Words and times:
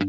Hi, 0.00 0.06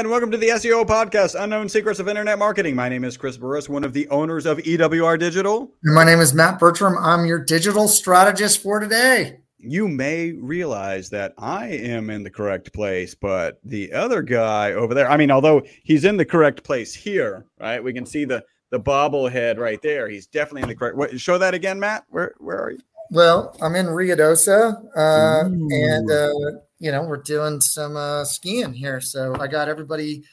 and 0.00 0.10
welcome 0.10 0.32
to 0.32 0.36
the 0.36 0.48
SEO 0.48 0.84
podcast, 0.84 1.40
Unknown 1.40 1.68
Secrets 1.68 2.00
of 2.00 2.08
Internet 2.08 2.40
Marketing. 2.40 2.74
My 2.74 2.88
name 2.88 3.04
is 3.04 3.16
Chris 3.16 3.36
Burris, 3.36 3.68
one 3.68 3.84
of 3.84 3.92
the 3.92 4.08
owners 4.08 4.46
of 4.46 4.58
EWR 4.58 5.16
Digital. 5.20 5.72
And 5.84 5.94
my 5.94 6.02
name 6.02 6.18
is 6.18 6.34
Matt 6.34 6.58
Bertram. 6.58 6.98
I'm 6.98 7.26
your 7.26 7.38
digital 7.38 7.86
strategist 7.86 8.60
for 8.60 8.80
today. 8.80 9.43
You 9.66 9.88
may 9.88 10.32
realize 10.32 11.10
that 11.10 11.34
I 11.38 11.68
am 11.68 12.10
in 12.10 12.22
the 12.22 12.30
correct 12.30 12.72
place, 12.72 13.14
but 13.14 13.58
the 13.64 13.92
other 13.92 14.22
guy 14.22 14.72
over 14.72 14.94
there, 14.94 15.10
I 15.10 15.16
mean, 15.16 15.30
although 15.30 15.62
he's 15.82 16.04
in 16.04 16.16
the 16.16 16.24
correct 16.24 16.64
place 16.64 16.94
here, 16.94 17.46
right? 17.58 17.82
We 17.82 17.92
can 17.92 18.06
see 18.06 18.24
the 18.24 18.44
the 18.70 18.80
bobblehead 18.80 19.58
right 19.58 19.80
there. 19.82 20.08
He's 20.08 20.26
definitely 20.26 20.62
in 20.62 20.68
the 20.68 20.74
correct. 20.74 20.96
What, 20.96 21.20
show 21.20 21.38
that 21.38 21.54
again, 21.54 21.78
Matt. 21.78 22.04
Where 22.08 22.34
where 22.38 22.60
are 22.60 22.72
you? 22.72 22.80
Well, 23.10 23.56
I'm 23.62 23.76
in 23.76 23.86
Ruidoso, 23.86 24.84
uh, 24.96 25.44
and 25.44 26.10
uh, 26.10 26.58
you 26.78 26.90
know 26.90 27.02
we're 27.02 27.22
doing 27.22 27.60
some 27.60 27.96
uh, 27.96 28.24
skiing 28.24 28.72
here. 28.72 29.00
So 29.00 29.36
I 29.38 29.46
got 29.46 29.68
everybody 29.68 30.24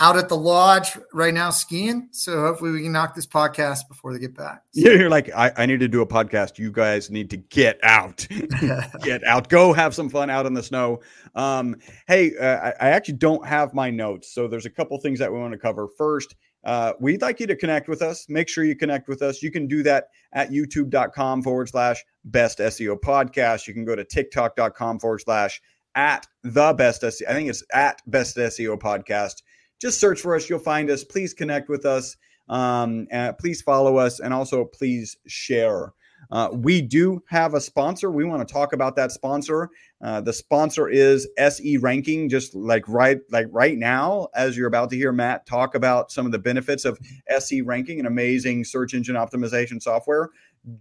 out 0.00 0.16
at 0.16 0.28
the 0.30 0.36
lodge 0.36 0.98
right 1.12 1.32
now 1.32 1.50
skiing. 1.50 2.08
So 2.10 2.40
hopefully 2.40 2.72
we 2.72 2.82
can 2.82 2.92
knock 2.92 3.14
this 3.14 3.26
podcast 3.26 3.86
before 3.88 4.12
they 4.12 4.18
get 4.18 4.34
back. 4.36 4.62
So. 4.72 4.80
Yeah, 4.90 4.96
you're 4.96 5.10
like, 5.10 5.30
I, 5.36 5.52
I 5.56 5.66
need 5.66 5.80
to 5.80 5.88
do 5.88 6.00
a 6.00 6.06
podcast. 6.06 6.58
You 6.58 6.72
guys 6.72 7.10
need 7.10 7.28
to 7.30 7.36
get 7.36 7.78
out, 7.82 8.26
get 9.02 9.22
out, 9.24 9.48
go 9.48 9.74
have 9.74 9.94
some 9.94 10.08
fun 10.08 10.30
out 10.30 10.46
in 10.46 10.54
the 10.54 10.62
snow. 10.62 11.00
Um, 11.34 11.76
hey, 12.08 12.32
uh, 12.36 12.44
I, 12.56 12.68
I 12.80 12.90
actually 12.90 13.18
don't 13.18 13.46
have 13.46 13.74
my 13.74 13.90
notes, 13.90 14.32
so 14.34 14.48
there's 14.48 14.66
a 14.66 14.70
couple 14.70 14.98
things 14.98 15.18
that 15.18 15.30
we 15.30 15.38
want 15.38 15.52
to 15.52 15.58
cover. 15.58 15.86
First, 15.98 16.34
uh, 16.64 16.94
we'd 16.98 17.22
like 17.22 17.40
you 17.40 17.46
to 17.46 17.56
connect 17.56 17.88
with 17.88 18.02
us. 18.02 18.26
Make 18.28 18.48
sure 18.48 18.64
you 18.64 18.74
connect 18.74 19.08
with 19.08 19.22
us. 19.22 19.42
You 19.42 19.50
can 19.50 19.66
do 19.66 19.82
that 19.82 20.08
at 20.32 20.50
youtube.com 20.50 21.42
forward 21.42 21.68
slash 21.68 22.02
best 22.24 22.58
SEO 22.58 22.98
podcast. 22.98 23.66
You 23.66 23.74
can 23.74 23.84
go 23.84 23.94
to 23.94 24.04
tiktok.com 24.04 24.98
forward 24.98 25.20
slash 25.20 25.60
at 25.94 26.26
the 26.42 26.72
best 26.74 27.02
SEO. 27.02 27.28
I 27.28 27.32
think 27.32 27.50
it's 27.50 27.64
at 27.72 28.00
best 28.06 28.36
SEO 28.36 28.78
podcast. 28.78 29.42
Just 29.80 30.00
search 30.00 30.20
for 30.20 30.34
us. 30.34 30.48
You'll 30.48 30.58
find 30.58 30.90
us. 30.90 31.04
Please 31.04 31.34
connect 31.34 31.68
with 31.68 31.86
us. 31.86 32.16
Um, 32.48 33.06
please 33.38 33.62
follow 33.62 33.96
us 33.96 34.20
and 34.20 34.34
also 34.34 34.64
please 34.64 35.16
share. 35.26 35.92
Uh, 36.30 36.48
we 36.52 36.82
do 36.82 37.22
have 37.28 37.54
a 37.54 37.60
sponsor. 37.60 38.10
We 38.10 38.24
want 38.24 38.46
to 38.46 38.52
talk 38.52 38.72
about 38.72 38.96
that 38.96 39.12
sponsor. 39.12 39.70
Uh, 40.02 40.20
the 40.20 40.32
sponsor 40.32 40.88
is 40.88 41.28
SE 41.38 41.76
Ranking. 41.78 42.28
Just 42.28 42.54
like 42.54 42.84
right, 42.88 43.18
like 43.30 43.46
right 43.50 43.76
now, 43.76 44.28
as 44.34 44.56
you're 44.56 44.68
about 44.68 44.90
to 44.90 44.96
hear 44.96 45.12
Matt 45.12 45.46
talk 45.46 45.74
about 45.74 46.12
some 46.12 46.26
of 46.26 46.32
the 46.32 46.38
benefits 46.38 46.84
of 46.84 46.98
SE 47.28 47.62
Ranking, 47.62 48.00
an 48.00 48.06
amazing 48.06 48.64
search 48.64 48.94
engine 48.94 49.16
optimization 49.16 49.82
software. 49.82 50.30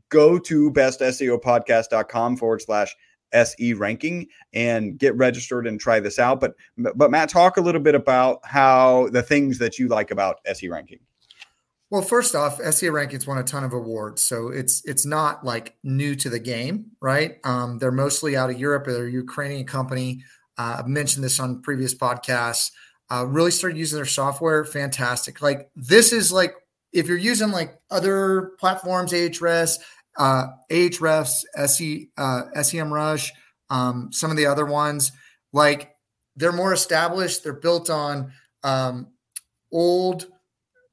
Go 0.09 0.37
to 0.39 0.71
bestseopodcast.com 0.71 2.37
forward 2.37 2.61
slash 2.61 2.95
SE 3.33 3.73
ranking 3.73 4.27
and 4.53 4.97
get 4.97 5.15
registered 5.15 5.67
and 5.67 5.79
try 5.79 5.99
this 5.99 6.19
out. 6.19 6.39
But 6.39 6.55
but 6.77 7.11
Matt, 7.11 7.29
talk 7.29 7.57
a 7.57 7.61
little 7.61 7.81
bit 7.81 7.95
about 7.95 8.39
how 8.43 9.09
the 9.09 9.23
things 9.23 9.57
that 9.59 9.79
you 9.79 9.87
like 9.87 10.11
about 10.11 10.39
SE 10.45 10.67
ranking. 10.67 10.99
Well, 11.89 12.03
first 12.03 12.35
off, 12.35 12.59
SE 12.59 12.85
rankings 12.87 13.25
won 13.25 13.39
a 13.39 13.43
ton 13.43 13.63
of 13.63 13.73
awards, 13.73 14.21
so 14.21 14.49
it's 14.49 14.83
it's 14.85 15.05
not 15.05 15.43
like 15.43 15.75
new 15.83 16.15
to 16.15 16.29
the 16.29 16.39
game, 16.39 16.91
right? 17.01 17.37
Um, 17.43 17.79
they're 17.79 17.91
mostly 17.91 18.37
out 18.37 18.51
of 18.51 18.59
Europe. 18.59 18.85
They're 18.85 19.07
a 19.07 19.11
Ukrainian 19.11 19.65
company. 19.65 20.23
Uh, 20.57 20.77
I've 20.79 20.87
mentioned 20.87 21.23
this 21.23 21.39
on 21.39 21.61
previous 21.61 21.95
podcasts. 21.95 22.71
Uh, 23.11 23.25
really 23.25 23.49
started 23.49 23.77
using 23.77 23.97
their 23.97 24.05
software. 24.05 24.65
Fantastic. 24.65 25.41
Like 25.41 25.71
this 25.75 26.13
is 26.13 26.31
like 26.31 26.53
if 26.93 27.07
you're 27.07 27.17
using 27.17 27.49
like 27.49 27.79
other 27.89 28.51
platforms, 28.59 29.11
Ahrefs, 29.11 29.77
uh, 30.19 30.47
Ahrefs, 30.69 31.43
SE, 31.55 32.09
uh, 32.17 32.43
SEMrush, 32.57 33.31
um, 33.69 34.09
some 34.11 34.29
of 34.29 34.37
the 34.37 34.45
other 34.45 34.65
ones, 34.65 35.11
like 35.53 35.95
they're 36.35 36.51
more 36.51 36.73
established. 36.73 37.43
They're 37.43 37.53
built 37.53 37.89
on 37.89 38.31
um, 38.63 39.07
old 39.71 40.27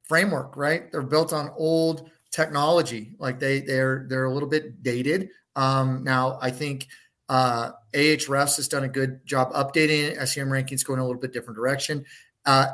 framework, 0.05 0.57
right? 0.57 0.91
They're 0.91 1.03
built 1.03 1.33
on 1.33 1.51
old 1.57 2.11
technology. 2.31 3.13
Like 3.19 3.39
they 3.39 3.61
they're 3.61 4.07
they're 4.09 4.25
a 4.25 4.33
little 4.33 4.49
bit 4.49 4.83
dated. 4.83 5.29
Um, 5.57 6.05
now 6.05 6.39
I 6.41 6.51
think 6.51 6.87
uh, 7.29 7.73
Ahrefs 7.95 8.57
has 8.57 8.69
done 8.69 8.85
a 8.85 8.89
good 8.89 9.25
job 9.27 9.53
updating 9.53 10.11
it. 10.11 10.29
SEM 10.29 10.49
rankings 10.49 10.85
going 10.85 11.01
a 11.01 11.05
little 11.05 11.21
bit 11.21 11.33
different 11.33 11.57
direction. 11.57 12.05
Uh, 12.45 12.67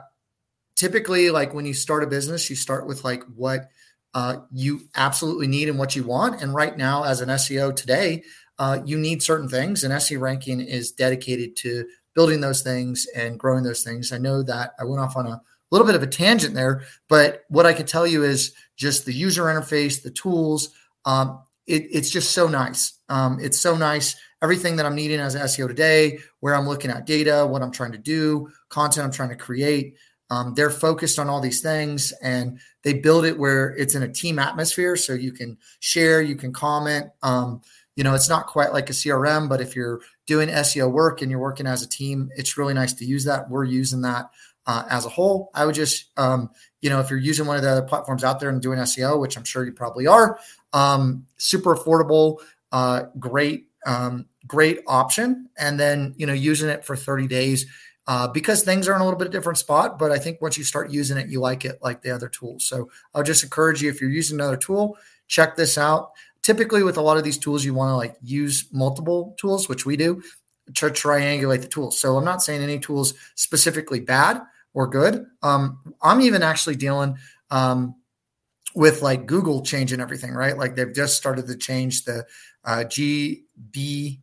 typically, 0.77 1.31
like 1.31 1.55
when 1.55 1.65
you 1.65 1.75
start 1.75 2.03
a 2.03 2.07
business, 2.07 2.51
you 2.51 2.57
start 2.57 2.87
with 2.87 3.05
like 3.05 3.23
what 3.35 3.71
uh, 4.15 4.39
you 4.51 4.83
absolutely 4.95 5.47
need 5.47 5.69
and 5.69 5.79
what 5.79 5.97
you 5.97 6.05
want. 6.05 6.43
And 6.43 6.55
right 6.55 6.77
now, 6.77 7.05
as 7.05 7.21
an 7.21 7.29
SEO 7.31 7.75
today, 7.75 8.23
uh, 8.59 8.81
you 8.85 8.99
need 8.99 9.23
certain 9.23 9.49
things, 9.49 9.83
and 9.83 9.93
SE 9.93 10.17
ranking 10.17 10.61
is 10.61 10.93
dedicated 10.93 11.57
to 11.57 11.87
building 12.15 12.41
those 12.41 12.63
things 12.63 13.07
and 13.17 13.39
growing 13.39 13.65
those 13.65 13.83
things. 13.83 14.13
I 14.13 14.19
know 14.19 14.43
that 14.43 14.73
I 14.79 14.85
went 14.85 15.01
off 15.01 15.17
on 15.17 15.27
a 15.27 15.41
little 15.71 15.87
bit 15.87 15.97
of 15.97 16.03
a 16.03 16.07
tangent 16.07 16.55
there, 16.55 16.83
but 17.09 17.45
what 17.49 17.67
I 17.67 17.73
can 17.73 17.87
tell 17.87 18.07
you 18.07 18.23
is 18.23 18.53
just 18.77 19.07
the 19.07 19.13
user 19.13 19.45
interface, 19.45 20.03
the 20.03 20.11
tools. 20.11 20.69
Um, 21.07 21.43
it, 21.67 21.87
it's 21.91 22.11
just 22.11 22.33
so 22.33 22.47
nice. 22.47 22.99
Um, 23.09 23.39
it's 23.41 23.59
so 23.59 23.77
nice. 23.77 24.15
Everything 24.43 24.77
that 24.77 24.87
I'm 24.87 24.95
needing 24.95 25.21
as 25.21 25.35
an 25.35 25.43
SEO 25.43 25.69
today, 25.69 26.19
where 26.41 26.55
I'm 26.55 26.69
looking 26.69 26.91
at 26.91 27.07
data, 27.07 27.47
what 27.47 27.63
I'm 27.63 27.71
trying 27.71 27.93
to 27.93 27.99
do, 27.99 28.51
content 28.69 29.07
I'm 29.07 29.13
trying 29.13 29.31
to 29.31 29.37
create. 29.37 29.97
Um, 30.33 30.55
they're 30.55 30.71
focused 30.71 31.19
on 31.19 31.29
all 31.29 31.43
these 31.43 31.61
things 31.61 32.11
and 32.23 32.59
they 32.85 32.95
build 32.95 33.27
it 33.27 33.39
where 33.39 33.77
it's 33.77 33.95
in 33.95 34.03
a 34.03 34.11
team 34.11 34.39
atmosphere. 34.39 34.97
So 34.97 35.13
you 35.13 35.31
can 35.31 35.59
share, 35.81 36.23
you 36.23 36.37
can 36.37 36.55
comment. 36.55 37.11
Um, 37.23 37.61
you 37.97 38.03
know, 38.03 38.15
it's 38.15 38.31
not 38.31 38.47
quite 38.47 38.73
like 38.73 38.89
a 38.89 38.95
CRM, 38.95 39.47
but 39.47 39.61
if 39.61 39.77
you're 39.77 40.01
doing 40.27 40.49
SEO 40.49 40.91
work 40.91 41.21
and 41.21 41.31
you're 41.31 41.39
working 41.39 41.67
as 41.67 41.83
a 41.83 41.89
team, 41.89 42.31
it's 42.35 42.57
really 42.57 42.73
nice 42.73 42.95
to 42.95 43.05
use 43.05 43.25
that. 43.25 43.51
We're 43.51 43.65
using 43.65 44.01
that 44.03 44.31
uh, 44.67 44.85
as 44.89 45.05
a 45.05 45.11
whole. 45.11 45.51
I 45.55 45.67
would 45.67 45.75
just, 45.75 46.07
um, 46.17 46.49
you 46.81 46.89
know, 46.89 46.99
if 47.01 47.11
you're 47.11 47.19
using 47.19 47.45
one 47.47 47.57
of 47.57 47.63
the 47.63 47.71
other 47.71 47.83
platforms 47.83 48.25
out 48.25 48.41
there 48.41 48.49
and 48.49 48.63
doing 48.63 48.79
SEO, 48.79 49.21
which 49.21 49.37
I'm 49.37 49.45
sure 49.45 49.67
you 49.67 49.73
probably 49.73 50.07
are, 50.07 50.39
um, 50.73 51.27
super 51.37 51.77
affordable, 51.77 52.39
uh, 52.73 53.03
great, 53.19 53.67
um, 53.85 54.25
great 54.47 54.81
option. 54.87 55.51
And 55.59 55.79
then, 55.79 56.15
you 56.17 56.27
know, 56.27 56.33
using 56.33 56.71
it 56.71 56.87
for 56.87 56.97
30 56.97 57.27
days 57.27 57.67
uh, 58.07 58.29
because 58.29 58.63
things 58.63 58.89
are 58.89 58.95
in 58.95 59.01
a 59.01 59.05
little 59.05 59.19
bit 59.19 59.27
of 59.27 59.33
different 59.33 59.59
spot. 59.59 59.99
But 59.99 60.11
I 60.11 60.19
think 60.19 60.41
once 60.41 60.59
you 60.59 60.65
start 60.65 60.91
using 60.91 61.17
it, 61.17 61.29
you 61.29 61.41
like 61.41 61.65
it 61.65 61.79
like 61.83 62.03
the 62.03 62.11
other 62.11 62.29
tools. 62.29 62.67
So 62.67 62.91
I'll 63.15 63.23
just 63.23 63.45
encourage 63.45 63.83
you 63.83 63.91
if 63.91 64.01
you're 64.01 64.11
using 64.11 64.39
another 64.39 64.57
tool, 64.57 64.97
check 65.29 65.57
this 65.57 65.79
out. 65.79 66.13
Typically, 66.43 66.83
with 66.83 66.97
a 66.97 67.03
lot 67.03 67.17
of 67.17 67.25
these 67.25 67.39
tools, 67.39 67.65
you 67.65 67.75
want 67.75 67.91
to 67.91 67.97
like 67.97 68.17
use 68.23 68.67
multiple 68.73 69.37
tools, 69.39 69.69
which 69.69 69.87
we 69.87 69.97
do 69.97 70.23
to 70.75 70.87
triangulate 70.87 71.63
the 71.63 71.69
tools. 71.69 71.99
So 71.99 72.17
I'm 72.17 72.25
not 72.25 72.43
saying 72.43 72.63
any 72.63 72.79
tools 72.79 73.15
specifically 73.35 74.01
bad 74.01 74.41
or 74.75 74.87
good. 74.87 75.27
Um, 75.43 75.95
I'm 76.03 76.21
even 76.21 76.43
actually 76.43 76.77
dealing 76.77 77.17
um, 77.51 77.95
with 78.75 79.03
like 79.03 79.27
Google 79.27 79.63
changing 79.63 80.01
everything, 80.01 80.33
right? 80.33 80.57
Like 80.57 80.75
they've 80.75 80.93
just 80.93 81.17
started 81.17 81.47
to 81.47 81.57
change 81.57 82.05
the 82.05 82.25
uh, 82.65 82.85
GBP, 82.87 84.19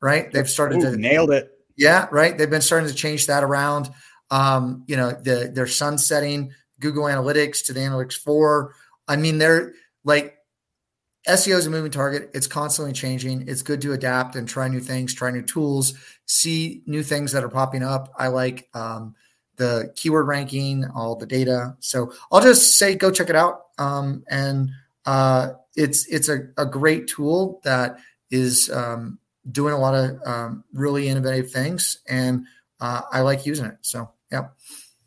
right? 0.00 0.32
They've 0.32 0.48
started 0.48 0.78
Ooh, 0.78 0.92
to 0.92 0.96
nailed 0.96 1.32
it. 1.32 1.50
Yeah, 1.80 2.08
right. 2.12 2.36
They've 2.36 2.50
been 2.50 2.60
starting 2.60 2.90
to 2.90 2.94
change 2.94 3.26
that 3.28 3.42
around. 3.42 3.90
Um, 4.30 4.84
you 4.86 4.96
know, 4.96 5.12
the, 5.12 5.50
they're 5.52 5.66
sunsetting 5.66 6.52
Google 6.78 7.04
Analytics 7.04 7.64
to 7.64 7.72
the 7.72 7.80
Analytics 7.80 8.18
4. 8.18 8.74
I 9.08 9.16
mean, 9.16 9.38
they're 9.38 9.72
like 10.04 10.36
SEO 11.26 11.56
is 11.56 11.66
a 11.66 11.70
moving 11.70 11.90
target. 11.90 12.30
It's 12.34 12.46
constantly 12.46 12.92
changing. 12.92 13.48
It's 13.48 13.62
good 13.62 13.80
to 13.80 13.94
adapt 13.94 14.36
and 14.36 14.46
try 14.46 14.68
new 14.68 14.80
things, 14.80 15.14
try 15.14 15.30
new 15.30 15.40
tools, 15.40 15.94
see 16.26 16.82
new 16.84 17.02
things 17.02 17.32
that 17.32 17.44
are 17.44 17.48
popping 17.48 17.82
up. 17.82 18.12
I 18.18 18.28
like 18.28 18.68
um, 18.74 19.14
the 19.56 19.90
keyword 19.96 20.26
ranking, 20.26 20.84
all 20.94 21.16
the 21.16 21.26
data. 21.26 21.76
So 21.80 22.12
I'll 22.30 22.42
just 22.42 22.76
say 22.76 22.94
go 22.94 23.10
check 23.10 23.30
it 23.30 23.36
out. 23.36 23.62
Um, 23.78 24.22
and 24.28 24.68
uh, 25.06 25.52
it's 25.76 26.06
it's 26.08 26.28
a, 26.28 26.48
a 26.58 26.66
great 26.66 27.06
tool 27.08 27.62
that 27.64 27.96
is 28.30 28.68
um, 28.70 29.18
doing 29.50 29.74
a 29.74 29.78
lot 29.78 29.94
of 29.94 30.20
um, 30.26 30.64
really 30.72 31.08
innovative 31.08 31.50
things, 31.50 32.00
and 32.08 32.44
uh, 32.80 33.02
I 33.12 33.20
like 33.20 33.46
using 33.46 33.66
it. 33.66 33.78
So, 33.82 34.10
yeah. 34.30 34.48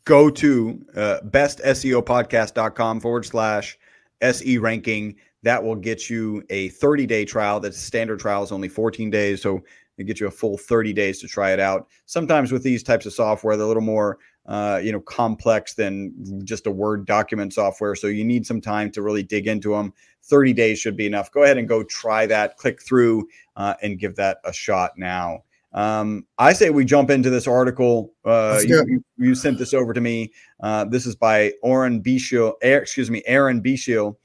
Go 0.06 0.30
to 0.30 0.86
uh, 0.96 1.20
bestseopodcast.com 1.26 3.00
forward 3.00 3.26
slash 3.26 3.78
SE 4.22 4.58
ranking. 4.58 5.16
That 5.44 5.64
will 5.64 5.76
get 5.76 6.10
you 6.10 6.44
a 6.50 6.70
30 6.70 7.06
day 7.06 7.26
trial. 7.26 7.60
That's 7.60 7.78
standard 7.78 8.20
trial 8.20 8.44
is 8.44 8.52
only 8.52 8.70
14 8.70 9.10
days. 9.10 9.42
So 9.42 9.64
it 9.98 10.06
gets 10.06 10.20
you 10.20 10.28
a 10.28 10.32
full 10.32 10.58
30 10.58 10.94
days 10.94 11.20
to 11.20 11.28
try 11.28 11.52
it 11.52 11.60
out. 11.60 11.88
Sometimes 12.06 12.52
with 12.52 12.64
these 12.64 12.84
types 12.84 13.06
of 13.06 13.14
software, 13.14 13.56
they're 13.56 13.66
a 13.66 13.68
little 13.68 13.82
more 13.82 14.18
uh, 14.46 14.80
you 14.84 14.92
know 14.92 15.00
complex 15.00 15.74
than 15.74 16.14
just 16.46 16.68
a 16.68 16.72
word 16.72 17.06
document 17.06 17.54
software. 17.54 17.96
So 17.96 18.08
you 18.08 18.24
need 18.24 18.46
some 18.46 18.62
time 18.62 18.92
to 18.92 19.02
really 19.02 19.24
dig 19.24 19.48
into 19.48 19.72
them 19.72 19.94
30 20.24 20.54
days 20.54 20.80
should 20.80 20.98
be 20.98 21.06
enough. 21.06 21.32
Go 21.32 21.44
ahead 21.44 21.58
and 21.58 21.68
go 21.68 21.84
try 21.84 22.26
that 22.28 22.58
click 22.58 22.82
through 22.82 23.28
uh, 23.56 23.76
and 23.82 24.00
give 24.00 24.16
that 24.16 24.38
a 24.46 24.54
shot 24.54 24.92
now. 24.98 25.44
Um, 25.74 26.28
I 26.38 26.54
say 26.54 26.70
we 26.70 26.86
jump 26.86 27.10
into 27.10 27.30
this 27.30 27.48
article. 27.48 28.14
Uh, 28.24 28.62
you, 28.64 29.04
you, 29.18 29.34
sent 29.34 29.58
this 29.58 29.74
over 29.74 29.92
to 29.92 30.02
me. 30.02 30.32
Uh, 30.62 30.86
this 30.86 31.08
is 31.08 31.16
by 31.16 31.52
Oren 31.64 32.02
Beashel, 32.02 32.54
excuse 32.62 33.10
me, 33.10 33.24
Aaron 33.26 33.62
Beashel, 33.62 34.16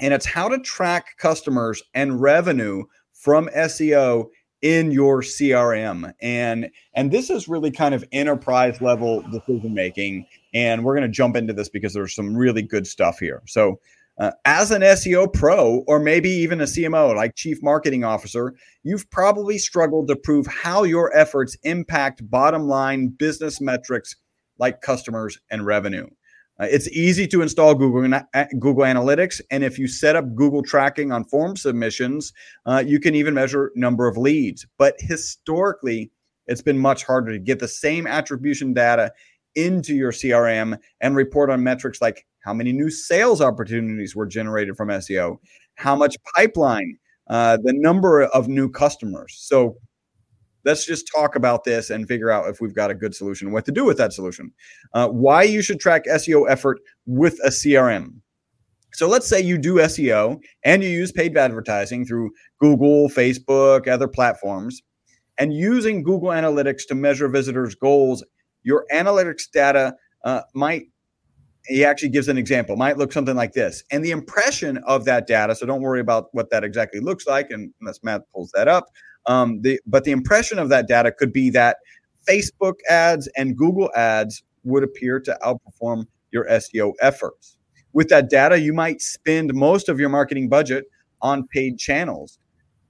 and 0.00 0.12
it's 0.12 0.26
how 0.26 0.48
to 0.48 0.58
track 0.58 1.16
customers 1.16 1.80
and 1.94 2.20
revenue 2.20 2.82
from 3.12 3.48
SEO 3.56 4.30
in 4.62 4.92
your 4.92 5.22
CRM. 5.22 6.14
And 6.22 6.70
and 6.94 7.10
this 7.10 7.28
is 7.28 7.48
really 7.48 7.70
kind 7.70 7.94
of 7.94 8.04
enterprise 8.12 8.80
level 8.80 9.22
decision 9.22 9.74
making. 9.74 10.26
And 10.54 10.84
we're 10.84 10.94
going 10.96 11.08
to 11.08 11.14
jump 11.14 11.36
into 11.36 11.52
this 11.52 11.68
because 11.68 11.92
there's 11.92 12.14
some 12.14 12.36
really 12.36 12.62
good 12.62 12.86
stuff 12.86 13.18
here. 13.18 13.42
So 13.46 13.80
uh, 14.18 14.30
as 14.44 14.70
an 14.70 14.82
SEO 14.82 15.32
pro, 15.32 15.84
or 15.86 15.98
maybe 15.98 16.28
even 16.28 16.60
a 16.60 16.64
CMO, 16.64 17.16
like 17.16 17.34
Chief 17.34 17.62
Marketing 17.62 18.04
Officer, 18.04 18.54
you've 18.82 19.10
probably 19.10 19.58
struggled 19.58 20.08
to 20.08 20.16
prove 20.16 20.46
how 20.46 20.84
your 20.84 21.14
efforts 21.16 21.56
impact 21.62 22.28
bottom 22.30 22.68
line 22.68 23.08
business 23.08 23.60
metrics 23.60 24.16
like 24.58 24.82
customers 24.82 25.38
and 25.50 25.64
revenue. 25.64 26.06
Uh, 26.62 26.66
it's 26.70 26.88
easy 26.90 27.26
to 27.26 27.42
install 27.42 27.74
Google 27.74 28.02
Google 28.60 28.84
Analytics, 28.84 29.40
and 29.50 29.64
if 29.64 29.80
you 29.80 29.88
set 29.88 30.14
up 30.14 30.32
Google 30.36 30.62
tracking 30.62 31.10
on 31.10 31.24
form 31.24 31.56
submissions, 31.56 32.32
uh, 32.66 32.80
you 32.86 33.00
can 33.00 33.16
even 33.16 33.34
measure 33.34 33.72
number 33.74 34.06
of 34.06 34.16
leads. 34.16 34.64
But 34.78 34.94
historically, 35.00 36.12
it's 36.46 36.62
been 36.62 36.78
much 36.78 37.02
harder 37.04 37.32
to 37.32 37.38
get 37.40 37.58
the 37.58 37.66
same 37.66 38.06
attribution 38.06 38.74
data 38.74 39.12
into 39.56 39.94
your 39.94 40.12
CRM 40.12 40.78
and 41.00 41.16
report 41.16 41.50
on 41.50 41.64
metrics 41.64 42.00
like 42.00 42.26
how 42.44 42.54
many 42.54 42.70
new 42.70 42.90
sales 42.90 43.40
opportunities 43.40 44.14
were 44.14 44.26
generated 44.26 44.76
from 44.76 44.88
SEO, 44.88 45.38
how 45.74 45.96
much 45.96 46.16
pipeline, 46.36 46.96
uh, 47.28 47.56
the 47.56 47.72
number 47.72 48.22
of 48.22 48.46
new 48.46 48.68
customers. 48.68 49.34
So 49.36 49.78
let's 50.64 50.86
just 50.86 51.10
talk 51.14 51.36
about 51.36 51.64
this 51.64 51.90
and 51.90 52.06
figure 52.06 52.30
out 52.30 52.48
if 52.48 52.60
we've 52.60 52.74
got 52.74 52.90
a 52.90 52.94
good 52.94 53.14
solution, 53.14 53.52
what 53.52 53.64
to 53.66 53.72
do 53.72 53.84
with 53.84 53.96
that 53.98 54.12
solution. 54.12 54.52
Uh, 54.94 55.08
why 55.08 55.42
you 55.42 55.62
should 55.62 55.80
track 55.80 56.04
SEO 56.06 56.48
effort 56.48 56.78
with 57.06 57.38
a 57.44 57.48
CRM. 57.48 58.14
So 58.94 59.08
let's 59.08 59.26
say 59.26 59.40
you 59.40 59.56
do 59.56 59.76
SEO 59.76 60.38
and 60.64 60.84
you 60.84 60.90
use 60.90 61.12
paid 61.12 61.36
advertising 61.36 62.04
through 62.04 62.30
Google, 62.60 63.08
Facebook, 63.08 63.88
other 63.88 64.08
platforms, 64.08 64.82
and 65.38 65.54
using 65.54 66.02
Google 66.02 66.28
Analytics 66.28 66.86
to 66.88 66.94
measure 66.94 67.28
visitors' 67.28 67.74
goals, 67.74 68.22
your 68.62 68.84
analytics 68.92 69.50
data 69.50 69.94
uh, 70.24 70.42
might 70.54 70.84
he 71.66 71.84
actually 71.84 72.08
gives 72.08 72.28
an 72.28 72.36
example 72.36 72.76
might 72.76 72.98
look 72.98 73.12
something 73.12 73.36
like 73.36 73.52
this 73.52 73.84
and 73.92 74.04
the 74.04 74.10
impression 74.10 74.78
of 74.78 75.04
that 75.04 75.26
data 75.26 75.54
so 75.54 75.64
don't 75.64 75.80
worry 75.80 76.00
about 76.00 76.26
what 76.32 76.50
that 76.50 76.64
exactly 76.64 77.00
looks 77.00 77.26
like 77.26 77.50
and 77.50 77.72
unless 77.80 78.00
matt 78.02 78.22
pulls 78.34 78.50
that 78.52 78.66
up 78.66 78.86
um, 79.26 79.60
the, 79.62 79.80
but 79.86 80.04
the 80.04 80.10
impression 80.10 80.58
of 80.58 80.68
that 80.68 80.88
data 80.88 81.12
could 81.12 81.32
be 81.32 81.50
that 81.50 81.78
facebook 82.28 82.74
ads 82.88 83.28
and 83.36 83.56
google 83.56 83.90
ads 83.94 84.42
would 84.64 84.82
appear 84.82 85.20
to 85.20 85.36
outperform 85.42 86.06
your 86.30 86.44
seo 86.46 86.92
efforts 87.00 87.56
with 87.92 88.08
that 88.08 88.30
data 88.30 88.60
you 88.60 88.72
might 88.72 89.00
spend 89.00 89.52
most 89.54 89.88
of 89.88 89.98
your 89.98 90.08
marketing 90.08 90.48
budget 90.48 90.84
on 91.20 91.46
paid 91.48 91.78
channels 91.78 92.38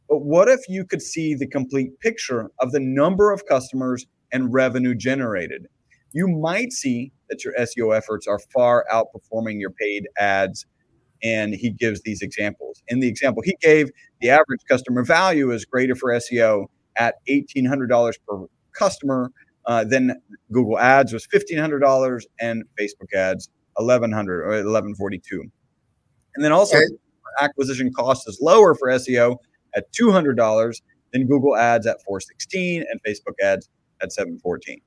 but 0.09 0.19
what 0.19 0.49
if 0.49 0.61
you 0.69 0.85
could 0.85 1.03
see 1.03 1.35
the 1.35 1.47
complete 1.47 1.99
picture 2.01 2.51
of 2.61 2.73
the 2.73 2.81
number 2.81 3.31
of 3.31 3.47
customers 3.47 4.07
and 4.33 4.53
revenue 4.53 4.95
generated 4.95 5.67
you 6.13 6.29
might 6.29 6.73
see 6.73 7.13
that 7.31 7.45
your 7.45 7.55
SEO 7.55 7.97
efforts 7.97 8.27
are 8.27 8.39
far 8.53 8.85
outperforming 8.93 9.59
your 9.59 9.71
paid 9.71 10.07
ads. 10.19 10.67
And 11.23 11.55
he 11.55 11.71
gives 11.71 12.03
these 12.03 12.23
examples. 12.23 12.83
In 12.89 13.01
the 13.01 13.09
example 13.09 13.43
he 13.45 13.57
gave, 13.61 13.91
the 14.21 14.31
average 14.31 14.61
customer 14.69 15.05
value 15.05 15.51
is 15.53 15.65
greater 15.65 15.95
for 15.95 16.11
SEO 16.11 16.67
at 16.97 17.15
$1,800 17.29 18.15
per 18.27 18.47
customer. 18.73 19.31
Uh, 19.67 19.85
then 19.85 20.21
Google 20.51 20.79
Ads 20.79 21.13
was 21.13 21.27
$1,500 21.27 22.23
and 22.41 22.65
Facebook 22.79 23.13
Ads 23.15 23.49
1100 23.75 24.43
or 24.43 24.49
1142 24.49 25.41
And 26.35 26.45
then 26.45 26.53
also 26.53 26.77
okay. 26.77 26.87
acquisition 27.41 27.93
cost 27.93 28.29
is 28.29 28.39
lower 28.41 28.75
for 28.75 28.89
SEO 28.89 29.37
at 29.75 29.91
$200 29.93 30.83
than 31.13 31.27
Google 31.27 31.57
Ads 31.57 31.87
at 31.87 32.03
416 32.03 32.85
and 32.91 33.01
Facebook 33.03 33.35
Ads 33.43 33.69
at 34.03 34.13
714. 34.13 34.81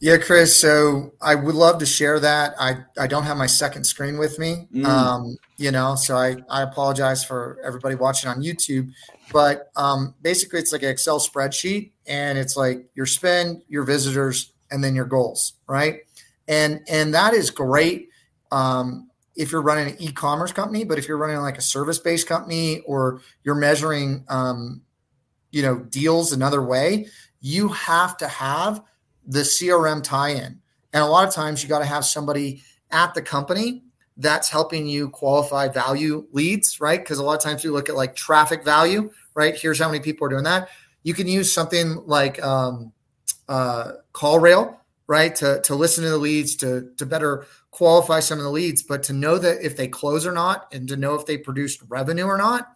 Yeah, 0.00 0.16
Chris. 0.16 0.56
So 0.56 1.14
I 1.20 1.34
would 1.34 1.56
love 1.56 1.78
to 1.80 1.86
share 1.86 2.20
that. 2.20 2.54
I, 2.58 2.84
I 2.96 3.08
don't 3.08 3.24
have 3.24 3.36
my 3.36 3.46
second 3.46 3.84
screen 3.84 4.16
with 4.16 4.38
me. 4.38 4.68
Mm. 4.72 4.84
Um, 4.84 5.36
you 5.56 5.72
know, 5.72 5.96
so 5.96 6.16
I, 6.16 6.36
I 6.48 6.62
apologize 6.62 7.24
for 7.24 7.58
everybody 7.64 7.96
watching 7.96 8.30
on 8.30 8.40
YouTube. 8.40 8.92
But 9.32 9.70
um, 9.74 10.14
basically, 10.22 10.60
it's 10.60 10.72
like 10.72 10.84
an 10.84 10.90
Excel 10.90 11.18
spreadsheet, 11.18 11.90
and 12.06 12.38
it's 12.38 12.56
like 12.56 12.86
your 12.94 13.06
spend, 13.06 13.62
your 13.68 13.82
visitors, 13.82 14.52
and 14.70 14.82
then 14.82 14.94
your 14.94 15.04
goals, 15.04 15.54
right? 15.66 16.00
And 16.46 16.80
and 16.88 17.12
that 17.14 17.34
is 17.34 17.50
great 17.50 18.08
um, 18.52 19.10
if 19.34 19.50
you're 19.52 19.62
running 19.62 19.88
an 19.88 19.96
e-commerce 20.00 20.52
company. 20.52 20.84
But 20.84 20.98
if 20.98 21.08
you're 21.08 21.18
running 21.18 21.38
like 21.38 21.58
a 21.58 21.62
service-based 21.62 22.26
company 22.26 22.80
or 22.86 23.20
you're 23.42 23.54
measuring, 23.56 24.24
um, 24.28 24.80
you 25.50 25.62
know, 25.62 25.80
deals 25.80 26.32
another 26.32 26.62
way, 26.62 27.08
you 27.40 27.68
have 27.68 28.16
to 28.18 28.28
have 28.28 28.82
the 29.28 29.40
CRM 29.40 30.02
tie 30.02 30.30
in. 30.30 30.58
And 30.92 31.02
a 31.02 31.06
lot 31.06 31.28
of 31.28 31.34
times 31.34 31.62
you 31.62 31.68
got 31.68 31.80
to 31.80 31.84
have 31.84 32.04
somebody 32.04 32.62
at 32.90 33.14
the 33.14 33.22
company 33.22 33.84
that's 34.16 34.48
helping 34.48 34.88
you 34.88 35.10
qualify 35.10 35.68
value 35.68 36.26
leads, 36.32 36.80
right? 36.80 36.98
Because 36.98 37.18
a 37.18 37.22
lot 37.22 37.34
of 37.34 37.42
times 37.42 37.62
you 37.62 37.72
look 37.72 37.88
at 37.88 37.94
like 37.94 38.16
traffic 38.16 38.64
value, 38.64 39.10
right? 39.34 39.54
Here's 39.54 39.78
how 39.78 39.88
many 39.88 40.00
people 40.00 40.26
are 40.26 40.30
doing 40.30 40.44
that. 40.44 40.70
You 41.04 41.14
can 41.14 41.28
use 41.28 41.52
something 41.52 42.02
like 42.06 42.42
um, 42.42 42.92
uh, 43.48 43.92
CallRail, 44.14 44.76
right, 45.06 45.34
to, 45.36 45.60
to 45.60 45.74
listen 45.74 46.02
to 46.04 46.10
the 46.10 46.18
leads, 46.18 46.56
to, 46.56 46.90
to 46.96 47.06
better 47.06 47.46
qualify 47.70 48.20
some 48.20 48.38
of 48.38 48.44
the 48.44 48.50
leads, 48.50 48.82
but 48.82 49.02
to 49.04 49.12
know 49.12 49.38
that 49.38 49.64
if 49.64 49.76
they 49.76 49.86
close 49.86 50.26
or 50.26 50.32
not, 50.32 50.72
and 50.72 50.88
to 50.88 50.96
know 50.96 51.14
if 51.14 51.26
they 51.26 51.36
produced 51.38 51.82
revenue 51.88 52.24
or 52.24 52.38
not, 52.38 52.72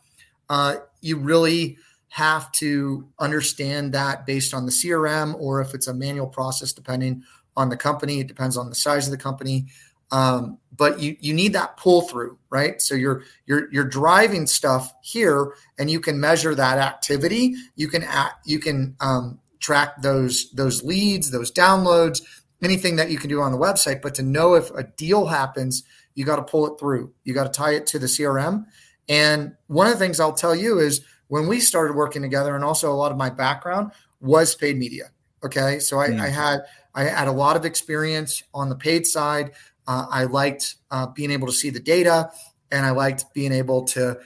uh, 0.50 0.76
you 1.00 1.16
really– 1.16 1.78
have 2.12 2.52
to 2.52 3.08
understand 3.18 3.94
that 3.94 4.26
based 4.26 4.52
on 4.52 4.66
the 4.66 4.70
CRM 4.70 5.34
or 5.40 5.62
if 5.62 5.72
it's 5.72 5.86
a 5.86 5.94
manual 5.94 6.26
process, 6.26 6.70
depending 6.74 7.22
on 7.56 7.70
the 7.70 7.76
company. 7.76 8.20
It 8.20 8.26
depends 8.26 8.58
on 8.58 8.68
the 8.68 8.74
size 8.74 9.06
of 9.06 9.12
the 9.12 9.16
company. 9.16 9.64
Um, 10.10 10.58
but 10.76 11.00
you 11.00 11.16
you 11.20 11.32
need 11.32 11.54
that 11.54 11.78
pull 11.78 12.02
through, 12.02 12.36
right? 12.50 12.82
So 12.82 12.94
you're 12.94 13.22
you're 13.46 13.72
you're 13.72 13.86
driving 13.86 14.46
stuff 14.46 14.92
here, 15.00 15.54
and 15.78 15.90
you 15.90 16.00
can 16.00 16.20
measure 16.20 16.54
that 16.54 16.76
activity. 16.76 17.54
You 17.76 17.88
can 17.88 18.02
act, 18.02 18.46
you 18.46 18.58
can 18.58 18.94
um, 19.00 19.40
track 19.58 20.02
those 20.02 20.50
those 20.50 20.82
leads, 20.82 21.30
those 21.30 21.50
downloads, 21.50 22.20
anything 22.62 22.96
that 22.96 23.10
you 23.10 23.16
can 23.16 23.30
do 23.30 23.40
on 23.40 23.52
the 23.52 23.58
website. 23.58 24.02
But 24.02 24.14
to 24.16 24.22
know 24.22 24.52
if 24.52 24.70
a 24.72 24.82
deal 24.82 25.24
happens, 25.24 25.82
you 26.14 26.26
got 26.26 26.36
to 26.36 26.42
pull 26.42 26.66
it 26.66 26.78
through. 26.78 27.14
You 27.24 27.32
got 27.32 27.44
to 27.44 27.58
tie 27.58 27.72
it 27.72 27.86
to 27.86 27.98
the 27.98 28.06
CRM. 28.06 28.66
And 29.08 29.56
one 29.68 29.86
of 29.86 29.94
the 29.94 29.98
things 29.98 30.20
I'll 30.20 30.34
tell 30.34 30.54
you 30.54 30.78
is 30.78 31.00
when 31.32 31.46
we 31.46 31.60
started 31.60 31.96
working 31.96 32.20
together, 32.20 32.54
and 32.54 32.62
also 32.62 32.92
a 32.92 32.98
lot 33.02 33.10
of 33.10 33.16
my 33.16 33.30
background 33.30 33.90
was 34.20 34.54
paid 34.54 34.76
media. 34.76 35.10
Okay, 35.42 35.78
so 35.78 35.98
I, 35.98 36.08
mm. 36.08 36.20
I 36.20 36.28
had 36.28 36.60
I 36.94 37.04
had 37.04 37.26
a 37.26 37.32
lot 37.32 37.56
of 37.56 37.64
experience 37.64 38.42
on 38.52 38.68
the 38.68 38.76
paid 38.76 39.06
side. 39.06 39.52
Uh, 39.88 40.04
I 40.10 40.24
liked 40.24 40.74
uh, 40.90 41.06
being 41.06 41.30
able 41.30 41.46
to 41.46 41.52
see 41.54 41.70
the 41.70 41.80
data, 41.80 42.30
and 42.70 42.84
I 42.84 42.90
liked 42.90 43.32
being 43.32 43.50
able 43.50 43.84
to 43.96 44.18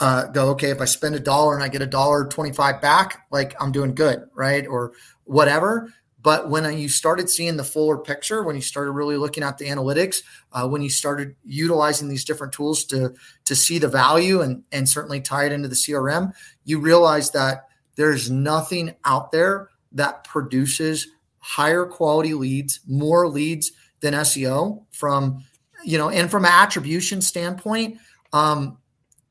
uh, 0.00 0.24
go, 0.26 0.48
okay, 0.48 0.70
if 0.70 0.80
I 0.80 0.86
spend 0.86 1.14
a 1.14 1.20
dollar 1.20 1.54
and 1.54 1.62
I 1.62 1.68
get 1.68 1.82
a 1.82 1.86
dollar 1.86 2.26
twenty-five 2.26 2.82
back, 2.82 3.24
like 3.30 3.54
I'm 3.62 3.70
doing 3.70 3.94
good, 3.94 4.28
right? 4.34 4.66
Or 4.66 4.94
whatever. 5.22 5.94
But 6.28 6.50
when 6.50 6.76
you 6.76 6.90
started 6.90 7.30
seeing 7.30 7.56
the 7.56 7.64
fuller 7.64 7.96
picture, 7.96 8.42
when 8.42 8.54
you 8.54 8.60
started 8.60 8.92
really 8.92 9.16
looking 9.16 9.42
at 9.42 9.56
the 9.56 9.64
analytics, 9.64 10.18
uh, 10.52 10.68
when 10.68 10.82
you 10.82 10.90
started 10.90 11.34
utilizing 11.42 12.06
these 12.06 12.22
different 12.22 12.52
tools 12.52 12.84
to 12.84 13.14
to 13.46 13.56
see 13.56 13.78
the 13.78 13.88
value 13.88 14.42
and 14.42 14.62
and 14.70 14.86
certainly 14.86 15.22
tie 15.22 15.46
it 15.46 15.52
into 15.52 15.68
the 15.68 15.74
CRM, 15.74 16.34
you 16.66 16.80
realize 16.80 17.30
that 17.30 17.68
there's 17.96 18.30
nothing 18.30 18.94
out 19.06 19.32
there 19.32 19.70
that 19.92 20.22
produces 20.24 21.08
higher 21.38 21.86
quality 21.86 22.34
leads, 22.34 22.80
more 22.86 23.26
leads 23.26 23.72
than 24.00 24.12
SEO 24.12 24.84
from 24.90 25.42
you 25.82 25.96
know, 25.96 26.10
and 26.10 26.30
from 26.30 26.44
an 26.44 26.52
attribution 26.52 27.22
standpoint, 27.22 27.96
um, 28.34 28.76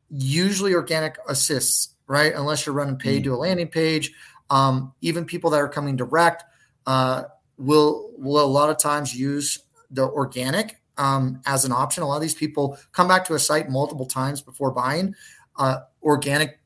usually 0.10 0.74
organic 0.74 1.20
assists, 1.30 1.90
right? 2.08 2.34
Unless 2.34 2.66
you're 2.66 2.74
running 2.74 2.98
paid 2.98 3.18
mm-hmm. 3.22 3.34
to 3.34 3.36
a 3.36 3.44
landing 3.46 3.68
page. 3.68 4.14
Um, 4.50 4.94
even 5.02 5.26
people 5.26 5.52
that 5.52 5.62
are 5.62 5.70
coming 5.70 5.96
direct 5.96 6.44
uh, 6.88 7.24
will 7.58 8.12
will 8.18 8.44
a 8.44 8.48
lot 8.48 8.70
of 8.70 8.80
times 8.80 9.14
use 9.14 9.60
the 9.92 10.04
organic 10.04 10.82
um, 10.98 11.42
as 11.46 11.66
an 11.66 11.72
option. 11.72 12.02
A 12.02 12.08
lot 12.08 12.16
of 12.16 12.22
these 12.22 12.34
people 12.34 12.80
come 12.94 13.08
back 13.08 13.26
to 13.26 13.36
a 13.36 13.40
site 13.40 13.70
multiple 13.70 14.08
times 14.08 14.42
before 14.42 14.72
buying. 14.72 15.14
Uh, 15.58 15.80
organic 16.02 16.60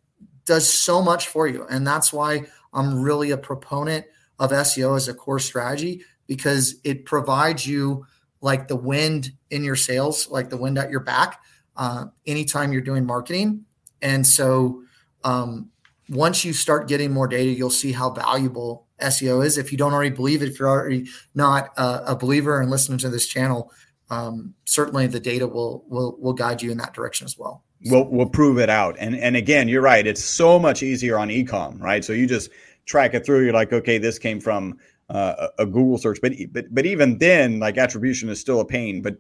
does 0.45 0.69
so 0.69 1.01
much 1.01 1.27
for 1.27 1.47
you, 1.47 1.65
and 1.69 1.85
that's 1.85 2.13
why 2.13 2.45
I'm 2.73 3.01
really 3.01 3.31
a 3.31 3.37
proponent 3.37 4.05
of 4.39 4.51
SEO 4.51 4.95
as 4.95 5.07
a 5.07 5.13
core 5.13 5.39
strategy 5.39 6.03
because 6.27 6.75
it 6.83 7.05
provides 7.05 7.67
you 7.67 8.05
like 8.41 8.67
the 8.67 8.75
wind 8.75 9.31
in 9.49 9.63
your 9.63 9.75
sails, 9.75 10.29
like 10.29 10.49
the 10.49 10.57
wind 10.57 10.77
at 10.77 10.89
your 10.89 11.01
back, 11.01 11.41
uh, 11.77 12.05
anytime 12.25 12.71
you're 12.71 12.81
doing 12.81 13.05
marketing. 13.05 13.65
And 14.01 14.25
so, 14.25 14.83
um, 15.23 15.69
once 16.09 16.43
you 16.43 16.51
start 16.51 16.87
getting 16.87 17.11
more 17.11 17.27
data, 17.27 17.51
you'll 17.51 17.69
see 17.69 17.91
how 17.91 18.09
valuable 18.09 18.87
SEO 19.01 19.46
is. 19.46 19.58
If 19.58 19.72
you 19.72 19.77
don't 19.77 19.93
already 19.93 20.15
believe 20.15 20.41
it, 20.41 20.50
if 20.50 20.60
you're 20.60 20.70
already 20.70 21.08
not 21.36 21.70
a, 21.77 22.12
a 22.12 22.15
believer 22.15 22.62
and 22.62 22.70
listening 22.70 22.98
to 23.00 23.10
this 23.10 23.27
channel, 23.27 23.72
um, 24.10 24.53
certainly 24.65 25.08
the 25.08 25.20
data 25.20 25.48
will 25.48 25.84
will 25.88 26.17
will 26.20 26.34
guide 26.34 26.62
you 26.62 26.72
in 26.72 26.77
that 26.77 26.93
direction 26.93 27.25
as 27.25 27.38
well. 27.38 27.63
We'll 27.86 28.05
we'll 28.10 28.29
prove 28.29 28.60
it 28.60 28.70
out. 28.70 28.96
And 29.00 29.15
and 29.15 29.36
again, 29.36 29.67
you're 29.67 29.81
right. 29.81 30.05
It's 30.05 30.24
so 30.24 30.60
much 30.60 30.84
easier 30.84 31.17
on 31.17 31.29
ecom, 31.29 31.79
right? 31.81 32.03
So 32.03 32.13
you 32.13 32.27
just 32.27 32.50
track 32.86 33.13
it 33.13 33.25
through. 33.25 33.43
You're 33.43 33.53
like, 33.53 33.74
okay, 33.74 33.98
this 33.98 34.20
came 34.20 34.39
from 34.39 34.77
uh, 35.10 35.48
a 35.58 35.65
Google 35.65 35.98
search, 35.98 36.20
but 36.22 36.34
but 36.51 36.65
but 36.74 36.86
even 36.86 37.17
then, 37.17 37.60
like 37.60 37.77
attribution 37.77 38.29
is 38.29 38.39
still 38.39 38.60
a 38.60 38.65
pain. 38.65 39.01
But 39.01 39.15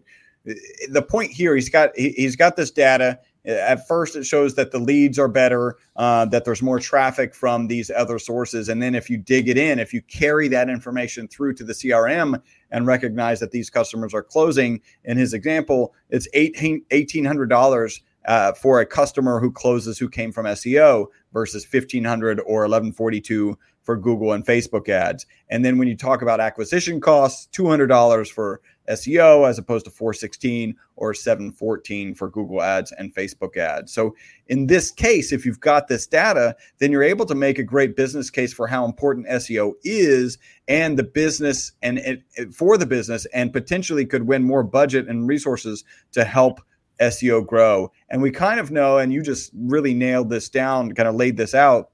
uh, 0.49 0.53
the 0.89 1.01
point 1.01 1.31
here, 1.31 1.55
he's 1.55 1.69
got 1.69 1.91
he, 1.95 2.09
he's 2.09 2.35
got 2.35 2.55
this 2.55 2.71
data. 2.71 3.19
At 3.45 3.87
first, 3.87 4.15
it 4.15 4.23
shows 4.23 4.53
that 4.55 4.71
the 4.71 4.77
leads 4.77 5.17
are 5.17 5.27
better, 5.27 5.77
uh, 5.95 6.25
that 6.25 6.45
there's 6.45 6.61
more 6.61 6.79
traffic 6.79 7.33
from 7.33 7.67
these 7.67 7.89
other 7.89 8.19
sources. 8.19 8.69
And 8.69 8.81
then, 8.81 8.93
if 8.93 9.09
you 9.09 9.17
dig 9.17 9.49
it 9.49 9.57
in, 9.57 9.79
if 9.79 9.93
you 9.93 10.01
carry 10.03 10.47
that 10.49 10.69
information 10.69 11.27
through 11.27 11.55
to 11.55 11.63
the 11.63 11.73
CRM 11.73 12.41
and 12.69 12.85
recognize 12.85 13.39
that 13.39 13.51
these 13.51 13.69
customers 13.69 14.13
are 14.13 14.23
closing, 14.23 14.79
in 15.03 15.17
his 15.17 15.33
example, 15.33 15.93
it's 16.09 16.27
$1,800 16.35 18.01
uh, 18.25 18.53
for 18.53 18.79
a 18.79 18.85
customer 18.85 19.39
who 19.39 19.51
closes 19.51 19.97
who 19.97 20.07
came 20.07 20.31
from 20.31 20.45
SEO 20.45 21.07
versus 21.33 21.65
1500 21.69 22.39
or 22.41 22.61
1142 22.61 23.57
for 23.83 23.97
Google 23.97 24.33
and 24.33 24.45
Facebook 24.45 24.89
ads. 24.89 25.25
And 25.49 25.65
then 25.65 25.77
when 25.77 25.87
you 25.87 25.95
talk 25.95 26.21
about 26.21 26.39
acquisition 26.39 27.01
costs, 27.01 27.47
$200 27.55 28.31
for 28.31 28.61
SEO 28.89 29.47
as 29.47 29.57
opposed 29.57 29.85
to 29.85 29.91
416 29.91 30.75
or 30.95 31.13
714 31.13 32.15
for 32.15 32.29
Google 32.29 32.61
ads 32.61 32.91
and 32.91 33.13
Facebook 33.13 33.57
ads. 33.57 33.93
So 33.93 34.15
in 34.47 34.67
this 34.67 34.91
case, 34.91 35.31
if 35.31 35.45
you've 35.45 35.59
got 35.59 35.87
this 35.87 36.05
data, 36.05 36.55
then 36.79 36.91
you're 36.91 37.03
able 37.03 37.25
to 37.27 37.35
make 37.35 37.59
a 37.59 37.63
great 37.63 37.95
business 37.95 38.29
case 38.29 38.53
for 38.53 38.67
how 38.67 38.85
important 38.85 39.27
SEO 39.27 39.73
is 39.83 40.37
and 40.67 40.97
the 40.97 41.03
business 41.03 41.71
and 41.81 41.99
it, 41.99 42.23
for 42.53 42.77
the 42.77 42.85
business 42.85 43.25
and 43.33 43.53
potentially 43.53 44.05
could 44.05 44.27
win 44.27 44.43
more 44.43 44.63
budget 44.63 45.07
and 45.07 45.27
resources 45.27 45.83
to 46.11 46.23
help 46.23 46.61
SEO 46.99 47.45
grow. 47.45 47.91
And 48.09 48.21
we 48.21 48.31
kind 48.31 48.59
of 48.59 48.71
know, 48.71 48.97
and 48.97 49.11
you 49.11 49.21
just 49.21 49.51
really 49.55 49.93
nailed 49.93 50.29
this 50.29 50.49
down, 50.49 50.93
kind 50.93 51.09
of 51.09 51.15
laid 51.15 51.37
this 51.37 51.55
out. 51.55 51.90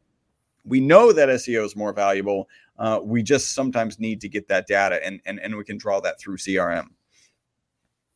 We 0.67 0.79
know 0.79 1.11
that 1.11 1.29
SEO 1.29 1.65
is 1.65 1.75
more 1.75 1.93
valuable. 1.93 2.49
Uh, 2.77 2.99
we 3.03 3.23
just 3.23 3.53
sometimes 3.53 3.99
need 3.99 4.21
to 4.21 4.29
get 4.29 4.47
that 4.49 4.67
data, 4.67 5.03
and, 5.05 5.19
and 5.25 5.39
and 5.39 5.55
we 5.55 5.63
can 5.63 5.77
draw 5.77 5.99
that 6.01 6.19
through 6.19 6.37
CRM. 6.37 6.87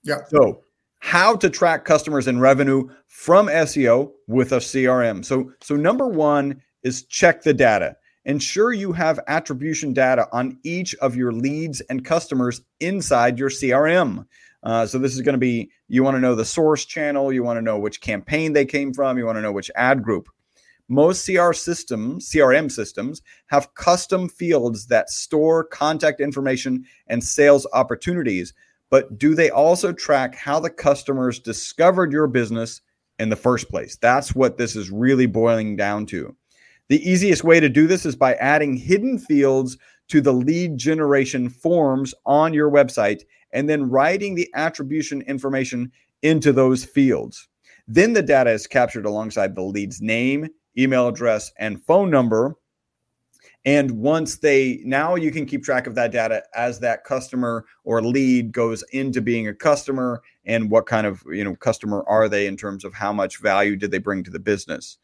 Yeah. 0.03 0.17
So, 0.29 0.63
how 1.00 1.36
to 1.38 1.50
track 1.50 1.86
customers 1.86 2.27
and 2.27 2.41
revenue 2.41 2.88
from 3.08 3.48
SEO 3.48 4.12
with 4.27 4.51
a 4.51 4.58
CRM? 4.58 5.25
So, 5.25 5.51
so 5.62 5.75
number 5.75 6.08
one 6.08 6.62
is 6.84 7.03
check 7.05 7.41
the 7.41 7.53
data. 7.53 7.96
Ensure 8.25 8.72
you 8.72 8.91
have 8.91 9.20
attribution 9.27 9.93
data 9.93 10.27
on 10.31 10.60
each 10.63 10.93
of 10.96 11.15
your 11.15 11.31
leads 11.31 11.81
and 11.81 12.05
customers 12.05 12.62
inside 12.79 13.39
your 13.39 13.50
CRM. 13.50 14.25
Uh, 14.63 14.86
so 14.86 15.00
this 15.00 15.15
is 15.15 15.22
going 15.22 15.34
to 15.34 15.39
be 15.39 15.72
you 15.88 16.03
want 16.03 16.15
to 16.15 16.22
know 16.22 16.36
the 16.36 16.46
source 16.46 16.86
channel, 16.86 17.34
you 17.34 17.43
want 17.43 17.58
to 17.58 17.63
know 17.63 17.79
which 17.79 18.00
campaign 18.00 18.53
they 18.53 18.65
came 18.65 18.93
from, 18.93 19.17
you 19.17 19.25
want 19.25 19.38
to 19.38 19.41
know 19.41 19.51
which 19.51 19.72
ad 19.75 20.03
group. 20.03 20.29
Most 20.91 21.25
CR 21.25 21.53
systems, 21.53 22.29
CRM 22.29 22.69
systems, 22.69 23.21
have 23.48 23.74
custom 23.75 24.27
fields 24.27 24.88
that 24.88 25.10
store 25.10 25.63
contact 25.63 26.19
information 26.19 26.83
and 27.07 27.24
sales 27.24 27.65
opportunities. 27.71 28.53
But 28.89 29.17
do 29.17 29.33
they 29.33 29.50
also 29.50 29.93
track 29.93 30.36
how 30.36 30.60
the 30.60 30.69
customers 30.69 31.39
discovered 31.39 32.12
your 32.12 32.27
business 32.27 32.81
in 33.19 33.29
the 33.29 33.38
first 33.38 33.69
place? 33.69 33.95
That's 34.01 34.36
what 34.36 34.57
this 34.57 34.75
is 34.75 34.91
really 34.91 35.27
boiling 35.27 35.77
down 35.77 36.07
to. 36.07 36.36
The 36.89 37.10
easiest 37.10 37.45
way 37.45 37.62
to 37.62 37.69
do 37.69 37.88
this 37.88 38.05
is 38.05 38.17
by 38.17 38.33
adding 38.33 38.75
hidden 38.75 39.17
fields 39.17 39.77
to 40.10 40.19
the 40.19 40.33
lead 40.33 40.75
generation 40.75 41.48
forms 41.48 42.13
on 42.25 42.53
your 42.53 42.69
website 42.69 43.24
and 43.53 43.69
then 43.69 43.89
writing 43.89 44.36
the 44.36 44.50
attribution 44.55 45.21
information 45.21 45.89
into 46.21 46.51
those 46.51 46.83
fields. 46.83 47.48
Then 47.88 48.12
the 48.12 48.21
data 48.21 48.51
is 48.51 48.67
captured 48.67 49.05
alongside 49.05 49.55
the 49.55 49.62
lead's 49.62 50.01
name, 50.01 50.50
email 50.78 51.08
address, 51.08 51.51
and 51.58 51.84
phone 51.84 52.10
number. 52.10 52.56
And 53.63 53.92
once 53.92 54.38
they 54.38 54.82
now 54.84 55.13
you 55.13 55.32
can 55.32 55.46
keep 55.46 55.63
track 55.63 55.86
of 55.86 55.94
that 55.94 56.12
data 56.12 56.44
as 56.56 56.80
that 56.80 57.04
customer 57.04 57.66
or 57.84 58.01
lead 58.01 58.51
goes 58.51 58.84
into 58.92 59.22
being 59.22 59.48
a 59.48 59.54
customer 59.54 60.24
and 60.46 60.72
what 60.72 60.88
kind 60.88 61.06
of 61.06 61.24
you 61.32 61.44
know 61.44 61.56
customer 61.56 62.04
are 62.08 62.28
they 62.28 62.48
in 62.48 62.58
terms 62.58 62.84
of 62.84 62.96
how 62.96 63.13
much 63.13 63.38
value 63.38 63.75
did 63.75 63.92
they 63.92 64.00
bring 64.00 64.24
to 64.24 64.32
the 64.32 64.40
business. 64.40 64.98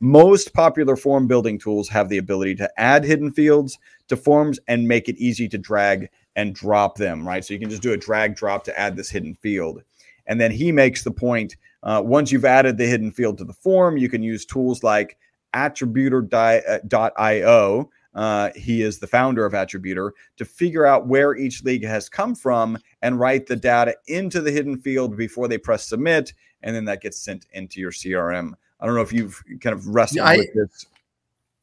Most 0.00 0.52
popular 0.54 0.96
form 0.96 1.26
building 1.26 1.58
tools 1.58 1.88
have 1.88 2.08
the 2.08 2.18
ability 2.18 2.54
to 2.56 2.70
add 2.76 3.04
hidden 3.04 3.32
fields 3.32 3.78
to 4.08 4.16
forms 4.16 4.60
and 4.68 4.86
make 4.86 5.08
it 5.08 5.16
easy 5.16 5.48
to 5.48 5.58
drag 5.58 6.08
and 6.36 6.54
drop 6.54 6.96
them, 6.96 7.26
right? 7.26 7.44
So 7.44 7.54
you 7.54 7.60
can 7.60 7.70
just 7.70 7.82
do 7.82 7.92
a 7.92 7.96
drag 7.96 8.36
drop 8.36 8.64
to 8.64 8.78
add 8.78 8.96
this 8.96 9.10
hidden 9.10 9.34
field. 9.34 9.82
And 10.26 10.40
then 10.40 10.50
he 10.50 10.72
makes 10.72 11.04
the 11.04 11.10
point 11.10 11.56
uh, 11.84 12.02
once 12.04 12.32
you've 12.32 12.44
added 12.44 12.76
the 12.76 12.86
hidden 12.86 13.12
field 13.12 13.38
to 13.38 13.44
the 13.44 13.52
form, 13.52 13.96
you 13.96 14.08
can 14.08 14.22
use 14.22 14.44
tools 14.44 14.82
like 14.82 15.16
attributer.io. 15.54 17.90
Uh, 18.14 18.50
he 18.54 18.82
is 18.82 18.98
the 18.98 19.06
founder 19.06 19.44
of 19.44 19.54
Attributer 19.54 20.12
to 20.36 20.44
figure 20.44 20.86
out 20.86 21.06
where 21.06 21.36
each 21.36 21.64
league 21.64 21.84
has 21.84 22.08
come 22.08 22.34
from 22.34 22.78
and 23.02 23.18
write 23.18 23.46
the 23.46 23.56
data 23.56 23.96
into 24.06 24.40
the 24.40 24.50
hidden 24.50 24.78
field 24.78 25.16
before 25.16 25.48
they 25.48 25.58
press 25.58 25.88
submit. 25.88 26.32
And 26.62 26.74
then 26.74 26.84
that 26.86 27.02
gets 27.02 27.18
sent 27.18 27.46
into 27.52 27.80
your 27.80 27.90
CRM. 27.90 28.52
I 28.80 28.86
don't 28.86 28.94
know 28.94 29.02
if 29.02 29.12
you've 29.12 29.42
kind 29.60 29.74
of 29.74 29.86
wrestled 29.88 30.28
yeah, 30.28 30.36
with 30.36 30.54
this. 30.54 30.86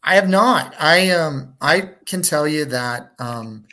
I 0.04 0.16
have 0.16 0.30
not. 0.30 0.76
I 0.80 1.12
um 1.12 1.56
I 1.62 1.92
can 2.06 2.22
tell 2.22 2.48
you 2.48 2.66
that 2.66 3.14
um 3.20 3.66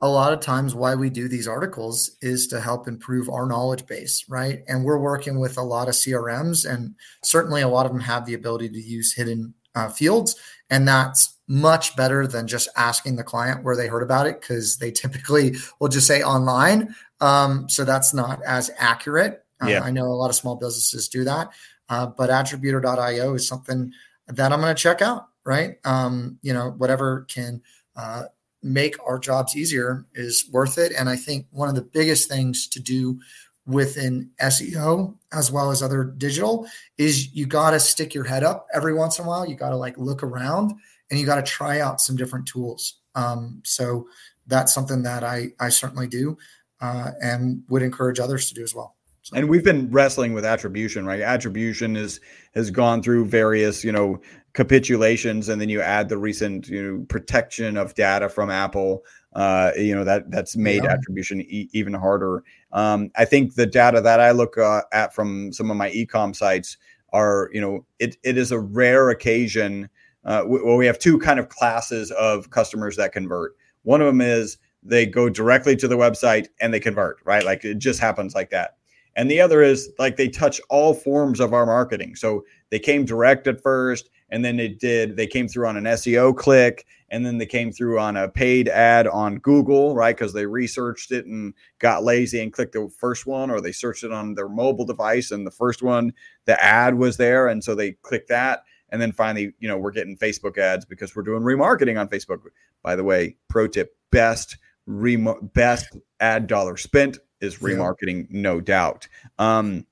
a 0.00 0.08
lot 0.08 0.32
of 0.32 0.40
times 0.40 0.74
why 0.74 0.94
we 0.94 1.10
do 1.10 1.26
these 1.26 1.48
articles 1.48 2.16
is 2.22 2.46
to 2.48 2.60
help 2.60 2.86
improve 2.86 3.28
our 3.28 3.46
knowledge 3.46 3.84
base, 3.86 4.24
right? 4.28 4.62
And 4.68 4.84
we're 4.84 4.98
working 4.98 5.40
with 5.40 5.58
a 5.58 5.62
lot 5.62 5.88
of 5.88 5.94
CRMs, 5.94 6.70
and 6.70 6.94
certainly 7.22 7.62
a 7.62 7.68
lot 7.68 7.86
of 7.86 7.92
them 7.92 8.00
have 8.00 8.24
the 8.24 8.34
ability 8.34 8.68
to 8.68 8.80
use 8.80 9.12
hidden 9.12 9.54
uh, 9.74 9.88
fields, 9.88 10.36
and 10.70 10.86
that's 10.86 11.36
much 11.48 11.96
better 11.96 12.26
than 12.26 12.46
just 12.46 12.68
asking 12.76 13.16
the 13.16 13.24
client 13.24 13.64
where 13.64 13.74
they 13.74 13.88
heard 13.88 14.02
about 14.02 14.26
it 14.26 14.40
because 14.40 14.76
they 14.76 14.90
typically 14.92 15.56
will 15.80 15.88
just 15.88 16.06
say 16.06 16.22
online. 16.22 16.94
Um, 17.20 17.68
so 17.68 17.84
that's 17.84 18.14
not 18.14 18.40
as 18.44 18.70
accurate. 18.78 19.44
Uh, 19.60 19.68
yeah. 19.68 19.80
I 19.80 19.90
know 19.90 20.04
a 20.04 20.14
lot 20.14 20.30
of 20.30 20.36
small 20.36 20.54
businesses 20.54 21.08
do 21.08 21.24
that, 21.24 21.50
uh, 21.88 22.06
but 22.06 22.30
attributer.io 22.30 23.34
is 23.34 23.48
something 23.48 23.92
that 24.28 24.52
I'm 24.52 24.60
going 24.60 24.74
to 24.74 24.80
check 24.80 25.02
out, 25.02 25.28
right? 25.44 25.78
Um, 25.84 26.38
you 26.42 26.52
know, 26.52 26.70
whatever 26.70 27.22
can 27.28 27.62
uh, 27.96 28.24
make 28.72 28.96
our 29.06 29.18
jobs 29.18 29.56
easier 29.56 30.06
is 30.14 30.48
worth 30.52 30.78
it. 30.78 30.92
And 30.96 31.08
I 31.08 31.16
think 31.16 31.46
one 31.50 31.68
of 31.68 31.74
the 31.74 31.82
biggest 31.82 32.28
things 32.28 32.66
to 32.68 32.80
do 32.80 33.18
within 33.66 34.30
SEO 34.40 35.14
as 35.32 35.52
well 35.52 35.70
as 35.70 35.82
other 35.82 36.04
digital 36.04 36.66
is 36.96 37.34
you 37.34 37.46
got 37.46 37.72
to 37.72 37.80
stick 37.80 38.14
your 38.14 38.24
head 38.24 38.42
up 38.42 38.66
every 38.72 38.94
once 38.94 39.18
in 39.18 39.24
a 39.24 39.28
while. 39.28 39.46
You 39.46 39.56
got 39.56 39.70
to 39.70 39.76
like 39.76 39.98
look 39.98 40.22
around 40.22 40.72
and 41.10 41.20
you 41.20 41.26
got 41.26 41.36
to 41.36 41.42
try 41.42 41.80
out 41.80 42.00
some 42.00 42.16
different 42.16 42.46
tools. 42.46 42.94
Um, 43.14 43.60
so 43.64 44.08
that's 44.46 44.72
something 44.72 45.02
that 45.02 45.22
I 45.22 45.52
I 45.60 45.68
certainly 45.68 46.06
do 46.06 46.38
uh, 46.80 47.10
and 47.20 47.62
would 47.68 47.82
encourage 47.82 48.20
others 48.20 48.48
to 48.48 48.54
do 48.54 48.62
as 48.62 48.74
well. 48.74 48.97
And 49.34 49.48
we've 49.50 49.64
been 49.64 49.90
wrestling 49.90 50.32
with 50.32 50.44
attribution, 50.44 51.04
right? 51.04 51.20
Attribution 51.20 51.96
is 51.96 52.20
has 52.54 52.70
gone 52.70 53.02
through 53.02 53.26
various, 53.26 53.84
you 53.84 53.92
know, 53.92 54.20
capitulations, 54.54 55.48
and 55.48 55.60
then 55.60 55.68
you 55.68 55.82
add 55.82 56.08
the 56.08 56.16
recent, 56.16 56.66
you 56.68 56.82
know, 56.82 57.04
protection 57.08 57.76
of 57.76 57.94
data 57.94 58.28
from 58.28 58.50
Apple. 58.50 59.04
Uh, 59.34 59.72
you 59.76 59.94
know 59.94 60.04
that 60.04 60.30
that's 60.30 60.56
made 60.56 60.82
yeah. 60.82 60.92
attribution 60.92 61.42
e- 61.42 61.68
even 61.72 61.92
harder. 61.92 62.42
Um, 62.72 63.10
I 63.16 63.26
think 63.26 63.54
the 63.54 63.66
data 63.66 64.00
that 64.00 64.20
I 64.20 64.30
look 64.30 64.56
uh, 64.56 64.82
at 64.92 65.14
from 65.14 65.52
some 65.52 65.70
of 65.70 65.76
my 65.76 65.90
ecom 65.90 66.34
sites 66.34 66.78
are, 67.12 67.50
you 67.52 67.60
know, 67.60 67.84
it 67.98 68.16
it 68.22 68.38
is 68.38 68.50
a 68.50 68.58
rare 68.58 69.10
occasion. 69.10 69.90
Uh, 70.24 70.44
well, 70.46 70.76
we 70.76 70.86
have 70.86 70.98
two 70.98 71.18
kind 71.18 71.38
of 71.38 71.48
classes 71.50 72.10
of 72.12 72.50
customers 72.50 72.96
that 72.96 73.12
convert. 73.12 73.54
One 73.82 74.00
of 74.00 74.06
them 74.06 74.20
is 74.20 74.58
they 74.82 75.06
go 75.06 75.28
directly 75.28 75.76
to 75.76 75.88
the 75.88 75.96
website 75.96 76.48
and 76.60 76.72
they 76.72 76.80
convert, 76.80 77.18
right? 77.24 77.44
Like 77.44 77.64
it 77.64 77.78
just 77.78 78.00
happens 78.00 78.34
like 78.34 78.50
that. 78.50 78.76
And 79.16 79.30
the 79.30 79.40
other 79.40 79.62
is 79.62 79.90
like 79.98 80.16
they 80.16 80.28
touch 80.28 80.60
all 80.70 80.94
forms 80.94 81.40
of 81.40 81.52
our 81.52 81.66
marketing. 81.66 82.14
So 82.16 82.44
they 82.70 82.78
came 82.78 83.04
direct 83.04 83.46
at 83.46 83.62
first, 83.62 84.10
and 84.30 84.44
then 84.44 84.56
they 84.56 84.68
did, 84.68 85.16
they 85.16 85.26
came 85.26 85.48
through 85.48 85.66
on 85.66 85.76
an 85.76 85.84
SEO 85.84 86.36
click, 86.36 86.86
and 87.10 87.24
then 87.24 87.38
they 87.38 87.46
came 87.46 87.72
through 87.72 87.98
on 87.98 88.16
a 88.16 88.28
paid 88.28 88.68
ad 88.68 89.06
on 89.06 89.38
Google, 89.38 89.94
right? 89.94 90.16
Because 90.16 90.34
they 90.34 90.46
researched 90.46 91.10
it 91.10 91.26
and 91.26 91.54
got 91.78 92.04
lazy 92.04 92.40
and 92.40 92.52
clicked 92.52 92.74
the 92.74 92.90
first 92.98 93.26
one, 93.26 93.50
or 93.50 93.60
they 93.60 93.72
searched 93.72 94.04
it 94.04 94.12
on 94.12 94.34
their 94.34 94.48
mobile 94.48 94.84
device, 94.84 95.30
and 95.30 95.46
the 95.46 95.50
first 95.50 95.82
one, 95.82 96.12
the 96.44 96.62
ad 96.62 96.94
was 96.94 97.16
there. 97.16 97.48
And 97.48 97.64
so 97.64 97.74
they 97.74 97.92
clicked 98.02 98.28
that. 98.28 98.62
And 98.90 99.00
then 99.00 99.12
finally, 99.12 99.52
you 99.58 99.68
know, 99.68 99.76
we're 99.76 99.90
getting 99.90 100.16
Facebook 100.16 100.58
ads 100.58 100.84
because 100.84 101.14
we're 101.14 101.22
doing 101.22 101.42
remarketing 101.42 102.00
on 102.00 102.08
Facebook. 102.08 102.38
By 102.82 102.96
the 102.96 103.04
way, 103.04 103.36
pro 103.48 103.66
tip 103.66 103.94
best, 104.10 104.56
remo- 104.86 105.40
best 105.42 105.96
ad 106.20 106.46
dollar 106.46 106.76
spent 106.76 107.18
is 107.40 107.58
remarketing, 107.58 108.26
yeah. 108.30 108.40
no 108.40 108.60
doubt. 108.60 109.08
Um, 109.38 109.86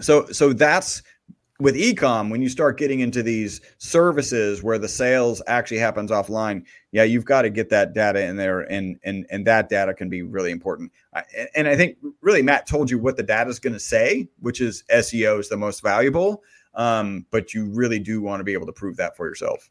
so 0.00 0.26
so 0.26 0.52
that's 0.52 1.02
with 1.58 1.74
ecom 1.74 2.30
when 2.30 2.42
you 2.42 2.48
start 2.48 2.76
getting 2.76 3.00
into 3.00 3.22
these 3.22 3.62
services 3.78 4.62
where 4.62 4.78
the 4.78 4.88
sales 4.88 5.40
actually 5.46 5.78
happens 5.78 6.10
offline 6.10 6.62
yeah 6.92 7.02
you've 7.02 7.24
got 7.24 7.42
to 7.42 7.50
get 7.50 7.70
that 7.70 7.94
data 7.94 8.22
in 8.22 8.36
there 8.36 8.60
and 8.70 8.98
and 9.04 9.26
and 9.30 9.46
that 9.46 9.68
data 9.68 9.94
can 9.94 10.08
be 10.08 10.22
really 10.22 10.50
important 10.50 10.92
and 11.54 11.66
i 11.66 11.74
think 11.74 11.96
really 12.20 12.42
matt 12.42 12.66
told 12.66 12.90
you 12.90 12.98
what 12.98 13.16
the 13.16 13.22
data 13.22 13.48
is 13.48 13.58
going 13.58 13.72
to 13.72 13.80
say 13.80 14.28
which 14.40 14.60
is 14.60 14.84
seo 14.92 15.40
is 15.40 15.48
the 15.48 15.56
most 15.56 15.82
valuable 15.82 16.42
um, 16.74 17.24
but 17.30 17.54
you 17.54 17.70
really 17.70 17.98
do 17.98 18.20
want 18.20 18.38
to 18.38 18.44
be 18.44 18.52
able 18.52 18.66
to 18.66 18.72
prove 18.72 18.98
that 18.98 19.16
for 19.16 19.26
yourself 19.26 19.70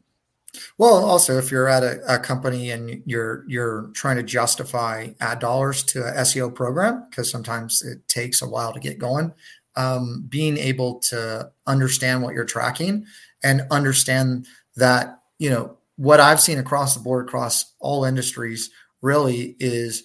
well, 0.78 1.04
also 1.04 1.38
if 1.38 1.50
you're 1.50 1.68
at 1.68 1.82
a, 1.82 2.14
a, 2.14 2.18
company 2.18 2.70
and 2.70 3.02
you're 3.06 3.44
you're 3.46 3.90
trying 3.94 4.16
to 4.16 4.22
justify 4.22 5.08
ad 5.20 5.38
dollars 5.38 5.82
to 5.84 6.00
a 6.00 6.12
SEO 6.22 6.54
program, 6.54 7.06
because 7.08 7.30
sometimes 7.30 7.82
it 7.82 8.06
takes 8.08 8.42
a 8.42 8.48
while 8.48 8.72
to 8.72 8.80
get 8.80 8.98
going, 8.98 9.32
um, 9.76 10.24
being 10.28 10.56
able 10.58 10.98
to 11.00 11.50
understand 11.66 12.22
what 12.22 12.34
you're 12.34 12.44
tracking 12.44 13.06
and 13.42 13.62
understand 13.70 14.46
that 14.76 15.20
you 15.38 15.50
know 15.50 15.76
what 15.96 16.20
I've 16.20 16.40
seen 16.40 16.58
across 16.58 16.94
the 16.94 17.00
board 17.00 17.26
across 17.26 17.74
all 17.80 18.04
industries 18.04 18.70
really 19.02 19.56
is 19.58 20.04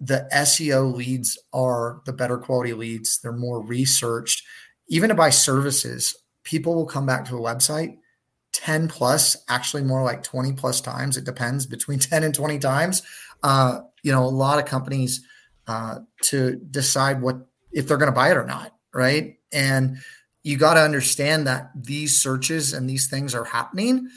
the 0.00 0.28
SEO 0.32 0.94
leads 0.94 1.38
are 1.52 2.02
the 2.04 2.12
better 2.12 2.38
quality 2.38 2.72
leads. 2.72 3.18
They're 3.18 3.32
more 3.32 3.60
researched. 3.60 4.44
Even 4.88 5.08
to 5.08 5.14
buy 5.14 5.30
services, 5.30 6.16
people 6.44 6.74
will 6.74 6.86
come 6.86 7.06
back 7.06 7.24
to 7.26 7.36
a 7.36 7.40
website 7.40 7.98
10 8.58 8.88
plus, 8.88 9.36
actually 9.48 9.84
more 9.84 10.02
like 10.02 10.22
20 10.24 10.52
plus 10.54 10.80
times. 10.80 11.16
It 11.16 11.24
depends 11.24 11.64
between 11.64 11.98
10 12.00 12.24
and 12.24 12.34
20 12.34 12.58
times. 12.58 13.02
Uh, 13.42 13.80
you 14.02 14.12
know, 14.12 14.24
a 14.24 14.26
lot 14.26 14.58
of 14.58 14.64
companies 14.64 15.24
uh, 15.68 16.00
to 16.22 16.56
decide 16.70 17.22
what 17.22 17.36
if 17.70 17.86
they're 17.86 17.98
going 17.98 18.10
to 18.10 18.14
buy 18.14 18.30
it 18.30 18.36
or 18.36 18.44
not, 18.44 18.74
right? 18.92 19.36
And 19.52 19.98
you 20.42 20.56
got 20.56 20.74
to 20.74 20.80
understand 20.80 21.46
that 21.46 21.70
these 21.74 22.20
searches 22.20 22.72
and 22.72 22.88
these 22.88 23.08
things 23.08 23.34
are 23.34 23.44
happening 23.44 24.08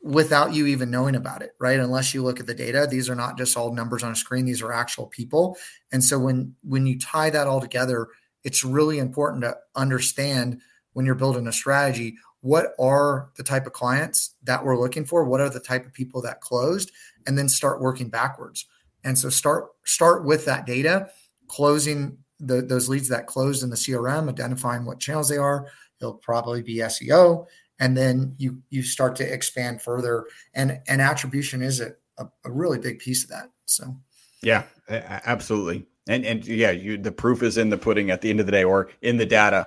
without 0.00 0.54
you 0.54 0.66
even 0.66 0.90
knowing 0.90 1.16
about 1.16 1.42
it, 1.42 1.50
right? 1.58 1.80
Unless 1.80 2.14
you 2.14 2.22
look 2.22 2.40
at 2.40 2.46
the 2.46 2.54
data, 2.54 2.86
these 2.88 3.10
are 3.10 3.16
not 3.16 3.36
just 3.36 3.56
all 3.56 3.74
numbers 3.74 4.02
on 4.02 4.12
a 4.12 4.16
screen; 4.16 4.46
these 4.46 4.62
are 4.62 4.72
actual 4.72 5.06
people. 5.06 5.58
And 5.92 6.02
so 6.02 6.18
when 6.18 6.54
when 6.62 6.86
you 6.86 6.98
tie 6.98 7.30
that 7.30 7.46
all 7.46 7.60
together, 7.60 8.08
it's 8.44 8.64
really 8.64 8.98
important 8.98 9.42
to 9.42 9.56
understand 9.74 10.60
when 10.92 11.04
you're 11.04 11.14
building 11.14 11.46
a 11.46 11.52
strategy 11.52 12.16
what 12.40 12.74
are 12.78 13.30
the 13.36 13.42
type 13.42 13.66
of 13.66 13.72
clients 13.72 14.34
that 14.44 14.64
we're 14.64 14.78
looking 14.78 15.04
for? 15.04 15.24
What 15.24 15.40
are 15.40 15.50
the 15.50 15.60
type 15.60 15.84
of 15.84 15.92
people 15.92 16.22
that 16.22 16.40
closed? 16.40 16.92
And 17.26 17.36
then 17.36 17.48
start 17.48 17.80
working 17.80 18.08
backwards. 18.08 18.66
And 19.04 19.18
so 19.18 19.28
start 19.28 19.68
start 19.84 20.24
with 20.24 20.44
that 20.44 20.66
data 20.66 21.10
closing 21.48 22.18
the, 22.40 22.62
those 22.62 22.88
leads 22.88 23.08
that 23.08 23.26
closed 23.26 23.62
in 23.62 23.70
the 23.70 23.76
crm 23.76 24.28
identifying 24.28 24.84
what 24.84 25.00
channels 25.00 25.28
they 25.28 25.36
are. 25.36 25.66
It'll 26.00 26.14
probably 26.14 26.62
be 26.62 26.76
seo 26.76 27.46
and 27.80 27.96
then 27.96 28.34
you 28.38 28.62
you 28.70 28.82
start 28.82 29.16
to 29.16 29.32
expand 29.32 29.82
further. 29.82 30.26
And 30.54 30.80
and 30.88 31.00
attribution 31.00 31.62
is 31.62 31.80
a, 31.80 31.94
a, 32.18 32.50
really 32.50 32.78
big 32.78 32.98
piece 32.98 33.24
of 33.24 33.30
that. 33.30 33.50
So. 33.66 33.96
Yeah 34.42 34.64
absolutely. 34.88 35.86
And 36.06 36.24
and 36.24 36.46
yeah 36.46 36.70
you 36.70 36.98
the 36.98 37.12
proof 37.12 37.42
is 37.42 37.58
in 37.58 37.70
the 37.70 37.78
pudding 37.78 38.10
at 38.10 38.20
the 38.20 38.30
end 38.30 38.40
of 38.40 38.46
the 38.46 38.52
day 38.52 38.64
or 38.64 38.90
in 39.02 39.16
the 39.16 39.26
data. 39.26 39.66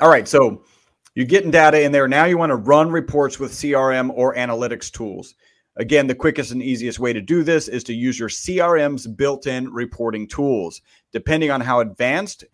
All 0.00 0.08
right 0.08 0.28
so 0.28 0.64
you're 1.16 1.24
getting 1.24 1.50
data 1.50 1.80
in 1.80 1.92
there. 1.92 2.06
Now 2.06 2.26
you 2.26 2.36
want 2.36 2.50
to 2.50 2.56
run 2.56 2.90
reports 2.90 3.40
with 3.40 3.50
CRM 3.50 4.10
or 4.14 4.34
analytics 4.34 4.92
tools. 4.92 5.34
Again, 5.76 6.06
the 6.06 6.14
quickest 6.14 6.52
and 6.52 6.62
easiest 6.62 6.98
way 6.98 7.14
to 7.14 7.22
do 7.22 7.42
this 7.42 7.68
is 7.68 7.82
to 7.84 7.94
use 7.94 8.18
your 8.18 8.28
CRM's 8.28 9.06
built 9.06 9.46
in 9.46 9.72
reporting 9.72 10.28
tools. 10.28 10.82
Depending 11.12 11.50
on 11.50 11.62
how 11.62 11.80
advanced, 11.80 12.44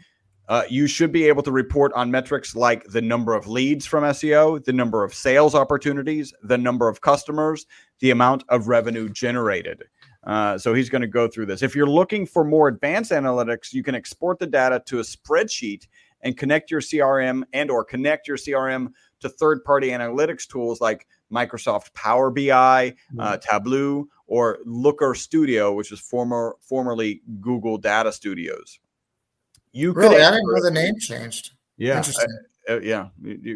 uh, 0.49 0.63
you 0.69 0.87
should 0.87 1.11
be 1.11 1.25
able 1.25 1.43
to 1.43 1.51
report 1.51 1.93
on 1.95 2.09
metrics 2.09 2.55
like 2.55 2.85
the 2.85 3.03
number 3.03 3.35
of 3.35 3.49
leads 3.49 3.85
from 3.85 4.05
SEO, 4.05 4.65
the 4.65 4.73
number 4.73 5.03
of 5.03 5.13
sales 5.13 5.57
opportunities, 5.57 6.33
the 6.45 6.59
number 6.59 6.89
of 6.89 7.01
customers, 7.01 7.67
the 7.99 8.11
amount 8.11 8.45
of 8.49 8.69
revenue 8.69 9.09
generated. 9.09 9.83
Uh, 10.25 10.57
so 10.57 10.73
he's 10.73 10.89
going 10.89 11.03
to 11.03 11.09
go 11.09 11.27
through 11.27 11.47
this. 11.47 11.63
If 11.63 11.75
you're 11.75 11.87
looking 11.87 12.27
for 12.27 12.45
more 12.45 12.69
advanced 12.69 13.11
analytics, 13.11 13.73
you 13.73 13.83
can 13.83 13.97
export 13.97 14.39
the 14.39 14.47
data 14.47 14.81
to 14.87 15.01
a 15.01 15.03
spreadsheet 15.03 15.89
and 16.23 16.37
connect 16.37 16.71
your 16.71 16.81
CRM 16.81 17.43
and 17.53 17.71
or 17.71 17.85
connect 17.85 18.29
your 18.29 18.37
CRM 18.37 18.93
to 19.21 19.29
third-party 19.29 19.89
analytics 19.89 20.47
tools 20.47 20.81
like 20.81 21.07
Microsoft 21.33 21.95
Power 21.95 22.31
BI, 22.31 22.43
mm-hmm. 22.43 23.21
uh, 23.21 23.39
Tableau, 23.39 24.07
or 24.27 24.59
Looker 24.65 25.15
Studio, 25.15 25.73
which 25.73 25.93
is 25.93 26.01
former 26.01 26.57
formerly 26.61 27.23
Google 27.41 27.79
Data 27.79 28.13
Studios. 28.13 28.79
You 29.73 29.93
really, 29.93 30.17
could 30.17 30.25
I 30.25 30.31
didn't 30.33 30.47
know 30.47 30.63
the 30.63 30.71
name 30.71 30.95
changed. 30.99 31.53
Yeah, 31.79 31.97
Interesting. 31.97 32.27
Uh, 32.31 32.49
uh, 32.69 32.81
yeah, 32.81 33.09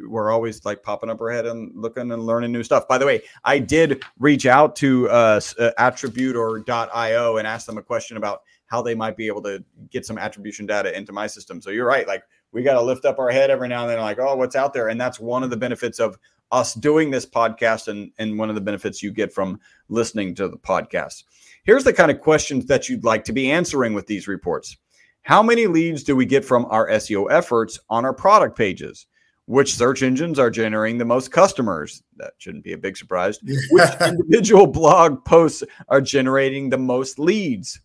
we're 0.06 0.32
always 0.32 0.64
like 0.64 0.82
popping 0.82 1.10
up 1.10 1.20
our 1.20 1.30
head 1.30 1.46
and 1.46 1.70
looking 1.76 2.10
and 2.10 2.26
learning 2.26 2.50
new 2.50 2.64
stuff. 2.64 2.88
By 2.88 2.98
the 2.98 3.06
way, 3.06 3.22
I 3.44 3.60
did 3.60 4.02
reach 4.18 4.46
out 4.46 4.74
to 4.76 5.08
uh, 5.08 5.40
uh 5.58 5.70
Attributer.io 5.78 7.36
and 7.36 7.46
ask 7.46 7.66
them 7.66 7.78
a 7.78 7.82
question 7.82 8.16
about 8.16 8.42
how 8.66 8.82
they 8.82 8.94
might 8.96 9.16
be 9.16 9.28
able 9.28 9.42
to 9.42 9.64
get 9.90 10.04
some 10.04 10.18
attribution 10.18 10.66
data 10.66 10.96
into 10.96 11.12
my 11.12 11.28
system. 11.28 11.62
So 11.62 11.70
you're 11.70 11.86
right, 11.86 12.06
like 12.06 12.24
we 12.56 12.62
got 12.62 12.72
to 12.72 12.82
lift 12.82 13.04
up 13.04 13.18
our 13.18 13.28
head 13.28 13.50
every 13.50 13.68
now 13.68 13.82
and 13.82 13.90
then, 13.90 14.00
like, 14.00 14.18
oh, 14.18 14.34
what's 14.34 14.56
out 14.56 14.72
there? 14.72 14.88
And 14.88 14.98
that's 14.98 15.20
one 15.20 15.42
of 15.42 15.50
the 15.50 15.58
benefits 15.58 16.00
of 16.00 16.18
us 16.50 16.72
doing 16.72 17.10
this 17.10 17.26
podcast 17.26 17.88
and, 17.88 18.10
and 18.18 18.38
one 18.38 18.48
of 18.48 18.54
the 18.54 18.62
benefits 18.62 19.02
you 19.02 19.12
get 19.12 19.30
from 19.30 19.60
listening 19.90 20.34
to 20.36 20.48
the 20.48 20.56
podcast. 20.56 21.24
Here's 21.64 21.84
the 21.84 21.92
kind 21.92 22.10
of 22.10 22.22
questions 22.22 22.64
that 22.64 22.88
you'd 22.88 23.04
like 23.04 23.24
to 23.24 23.34
be 23.34 23.50
answering 23.50 23.92
with 23.92 24.06
these 24.06 24.26
reports. 24.26 24.78
How 25.20 25.42
many 25.42 25.66
leads 25.66 26.02
do 26.02 26.16
we 26.16 26.24
get 26.24 26.46
from 26.46 26.64
our 26.70 26.88
SEO 26.88 27.30
efforts 27.30 27.78
on 27.90 28.06
our 28.06 28.14
product 28.14 28.56
pages? 28.56 29.06
Which 29.44 29.74
search 29.74 30.02
engines 30.02 30.38
are 30.38 30.50
generating 30.50 30.96
the 30.96 31.04
most 31.04 31.32
customers? 31.32 32.02
That 32.16 32.32
shouldn't 32.38 32.64
be 32.64 32.72
a 32.72 32.78
big 32.78 32.96
surprise. 32.96 33.38
Which 33.70 33.90
individual 34.00 34.66
blog 34.66 35.22
posts 35.26 35.62
are 35.88 36.00
generating 36.00 36.70
the 36.70 36.78
most 36.78 37.18
leads? 37.18 37.80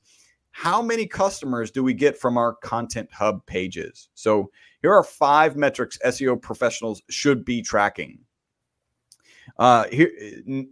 How 0.52 0.82
many 0.82 1.08
customers 1.08 1.72
do 1.72 1.84
we 1.84 1.94
get 1.94 2.18
from 2.18 2.38
our 2.38 2.54
content 2.56 3.10
hub 3.12 3.46
pages? 3.46 4.10
So 4.14 4.52
here 4.82 4.94
are 4.94 5.04
five 5.04 5.56
metrics 5.56 5.98
SEO 6.06 6.42
professionals 6.42 7.02
should 7.10 7.46
be 7.46 7.62
tracking. 7.62 8.20
Uh, 9.58 9.86
here, 9.92 10.12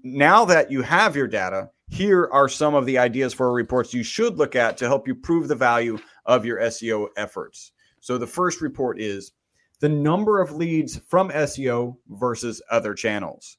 now 0.04 0.46
that 0.46 0.72
you 0.72 0.82
have 0.82 1.16
your 1.16 1.28
data, 1.28 1.70
here 1.90 2.30
are 2.32 2.48
some 2.48 2.76
of 2.76 2.86
the 2.86 2.98
ideas 2.98 3.34
for 3.34 3.52
reports 3.52 3.94
you 3.94 4.04
should 4.04 4.38
look 4.38 4.56
at 4.56 4.78
to 4.78 4.88
help 4.88 5.08
you 5.08 5.16
prove 5.16 5.48
the 5.48 5.56
value 5.56 5.98
of 6.26 6.46
your 6.46 6.60
SEO 6.60 7.08
efforts. 7.18 7.72
So 8.00 8.18
the 8.18 8.28
first 8.28 8.62
report 8.62 9.00
is 9.00 9.32
the 9.80 9.90
number 9.90 10.42
of 10.42 10.52
leads 10.52 11.00
from 11.08 11.30
SEO 11.30 11.98
versus 12.10 12.62
other 12.70 12.94
channels. 12.94 13.58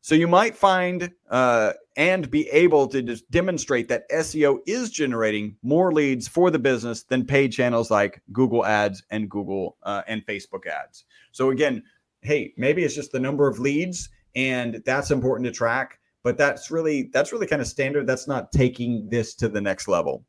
So 0.00 0.14
you 0.14 0.28
might 0.28 0.56
find 0.56 1.10
uh, 1.30 1.72
and 1.96 2.30
be 2.30 2.48
able 2.48 2.86
to 2.88 3.02
just 3.02 3.30
demonstrate 3.30 3.88
that 3.88 4.08
SEO 4.10 4.58
is 4.66 4.90
generating 4.90 5.56
more 5.62 5.92
leads 5.92 6.28
for 6.28 6.50
the 6.50 6.58
business 6.58 7.04
than 7.04 7.24
paid 7.24 7.52
channels 7.52 7.90
like 7.90 8.22
Google 8.32 8.66
Ads 8.66 9.02
and 9.10 9.30
Google 9.30 9.76
uh, 9.82 10.02
and 10.06 10.24
Facebook 10.26 10.66
Ads. 10.66 11.04
So 11.32 11.50
again, 11.50 11.82
hey, 12.20 12.52
maybe 12.56 12.84
it's 12.84 12.94
just 12.94 13.12
the 13.12 13.20
number 13.20 13.48
of 13.48 13.58
leads, 13.58 14.10
and 14.34 14.82
that's 14.84 15.10
important 15.10 15.46
to 15.46 15.52
track. 15.52 15.98
But 16.22 16.36
that's 16.36 16.70
really 16.70 17.08
that's 17.12 17.32
really 17.32 17.46
kind 17.46 17.62
of 17.62 17.68
standard. 17.68 18.06
That's 18.06 18.26
not 18.26 18.52
taking 18.52 19.08
this 19.08 19.34
to 19.36 19.48
the 19.48 19.60
next 19.60 19.88
level. 19.88 20.24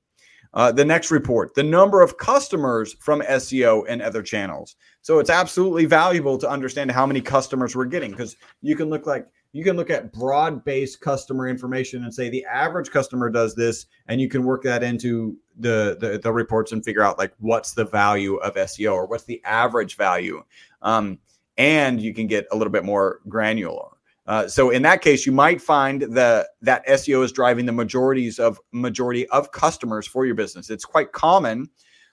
Uh, 0.54 0.72
the 0.72 0.86
next 0.86 1.12
report, 1.12 1.54
the 1.56 1.64
number 1.64 2.02
of 2.02 2.18
customers 2.18 2.96
from 3.00 3.22
SEO 3.22 3.84
and 3.90 4.02
other 4.02 4.24
channels. 4.24 4.76
So 5.02 5.20
it's 5.20 5.30
absolutely 5.30 5.86
valuable 5.86 6.38
to 6.38 6.50
understand 6.50 6.92
how 6.92 7.06
many 7.06 7.20
customers 7.20 7.76
we're 7.76 7.86
getting 7.86 8.12
because 8.12 8.38
you 8.62 8.76
can 8.76 8.90
look 8.90 9.06
like 9.06 9.28
you 9.58 9.64
can 9.64 9.76
look 9.76 9.90
at 9.90 10.14
broad 10.14 10.64
based 10.64 11.02
customer 11.02 11.48
information 11.48 12.04
and 12.04 12.14
say 12.14 12.30
the 12.30 12.46
average 12.46 12.92
customer 12.92 13.28
does 13.28 13.56
this 13.56 13.88
and 14.08 14.22
you 14.22 14.30
can 14.30 14.44
work 14.44 14.62
that 14.62 14.84
into 14.84 15.36
the, 15.58 15.98
the, 16.00 16.20
the 16.20 16.32
reports 16.32 16.72
and 16.72 16.86
figure 16.86 17.02
out 17.02 17.18
like 17.18 17.34
what's 17.40 17.74
the 17.74 17.84
value 17.84 18.36
of 18.36 18.54
seo 18.54 18.94
or 18.94 19.08
what's 19.08 19.24
the 19.24 19.42
average 19.44 19.98
value. 19.98 20.44
Um, 20.84 21.18
and 21.58 22.00
you 22.00 22.14
can 22.14 22.28
get 22.28 22.46
a 22.52 22.56
little 22.56 22.72
bit 22.72 22.86
more 22.86 23.22
granular. 23.28 23.90
Uh, 24.28 24.48
so 24.48 24.70
in 24.70 24.84
that 24.84 25.02
case 25.02 25.26
you 25.26 25.32
might 25.32 25.60
find 25.60 26.04
that 26.04 26.50
that 26.62 26.86
seo 26.86 27.24
is 27.24 27.32
driving 27.32 27.66
the 27.66 27.72
majorities 27.72 28.38
of 28.38 28.60
majority 28.72 29.28
of 29.30 29.52
customers 29.52 30.06
for 30.06 30.24
your 30.28 30.36
business. 30.36 30.70
It's 30.70 30.86
quite 30.86 31.14
common 31.14 31.68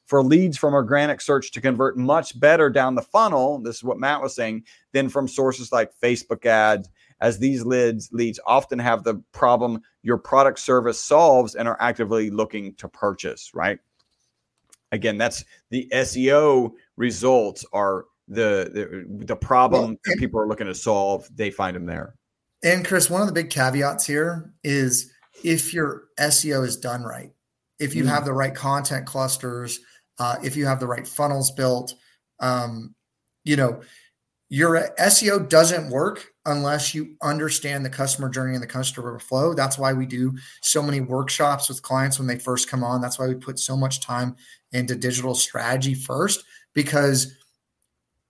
for 0.07 0.23
leads 0.23 0.57
from 0.57 0.75
organic 0.75 1.21
search 1.21 1.51
to 1.53 1.61
convert 1.61 1.97
much 1.97 2.39
better 2.39 2.71
down 2.71 2.95
the 2.95 3.03
funnel 3.03 3.59
this 3.59 3.77
is 3.77 3.85
what 3.85 3.99
matt 3.99 4.21
was 4.21 4.35
saying 4.35 4.63
than 4.93 5.09
from 5.09 5.27
sources 5.27 5.73
like 5.73 5.91
facebook 6.03 6.45
ads 6.45 6.91
as 7.25 7.39
these 7.39 7.65
leads 7.65 8.13
leads 8.13 8.39
often 8.47 8.79
have 8.79 9.03
the 9.03 9.15
problem 9.33 9.81
your 10.03 10.19
product 10.19 10.59
service 10.59 11.01
solves 11.01 11.55
and 11.55 11.67
are 11.67 11.79
actively 11.81 12.29
looking 12.29 12.75
to 12.75 12.87
purchase, 12.87 13.51
right? 13.55 13.79
Again, 14.93 15.17
that's 15.17 15.43
the 15.71 15.89
SEO 15.91 16.73
results 16.99 17.65
are 17.73 18.05
the 18.29 18.71
the, 18.75 19.25
the 19.25 19.37
problem 19.37 19.83
well, 19.83 19.99
that 20.05 20.19
people 20.19 20.39
are 20.39 20.47
looking 20.47 20.67
to 20.67 20.75
solve. 20.75 21.27
They 21.35 21.51
find 21.51 21.75
them 21.75 21.87
there. 21.87 22.15
And 22.63 22.85
Chris, 22.85 23.09
one 23.09 23.23
of 23.23 23.27
the 23.27 23.33
big 23.33 23.49
caveats 23.49 24.07
here 24.07 24.53
is 24.63 25.11
if 25.43 25.73
your 25.73 26.05
SEO 26.21 26.63
is 26.67 26.77
done 26.77 27.05
right, 27.05 27.33
if 27.79 27.95
you 27.95 28.05
mm. 28.05 28.09
have 28.09 28.27
the 28.27 28.35
right 28.35 28.55
content 28.55 29.07
clusters, 29.07 29.81
uh, 30.19 30.37
if 30.45 30.57
you 30.57 30.67
have 30.67 30.79
the 30.79 30.87
right 30.87 31.09
funnels 31.09 31.51
built, 31.53 31.95
um, 32.41 32.95
you 33.45 33.57
know, 33.57 33.81
your 34.51 34.91
SEO 34.99 35.49
doesn't 35.49 35.89
work 35.89 36.34
unless 36.47 36.95
you 36.95 37.17
understand 37.23 37.85
the 37.85 37.91
customer 37.91 38.29
journey 38.29 38.55
and 38.55 38.63
the 38.63 38.69
customer 38.69 39.19
flow. 39.19 39.55
That's 39.55 39.79
why 39.79 39.93
we 39.93 40.07
do 40.07 40.35
so 40.61 40.83
many 40.83 41.01
workshops 41.01 41.69
with 41.69 41.83
clients 41.83 42.19
when 42.19 42.29
they 42.29 42.39
first 42.39 42.69
come 42.69 42.85
on. 42.85 43.01
That's 43.01 43.19
why 43.19 43.29
we 43.29 43.35
put 43.35 43.59
so 43.59 43.77
much 43.77 44.01
time 44.01 44.37
into 44.73 44.95
digital 44.95 45.35
strategy 45.35 45.95
first 45.95 46.45
because 46.75 47.35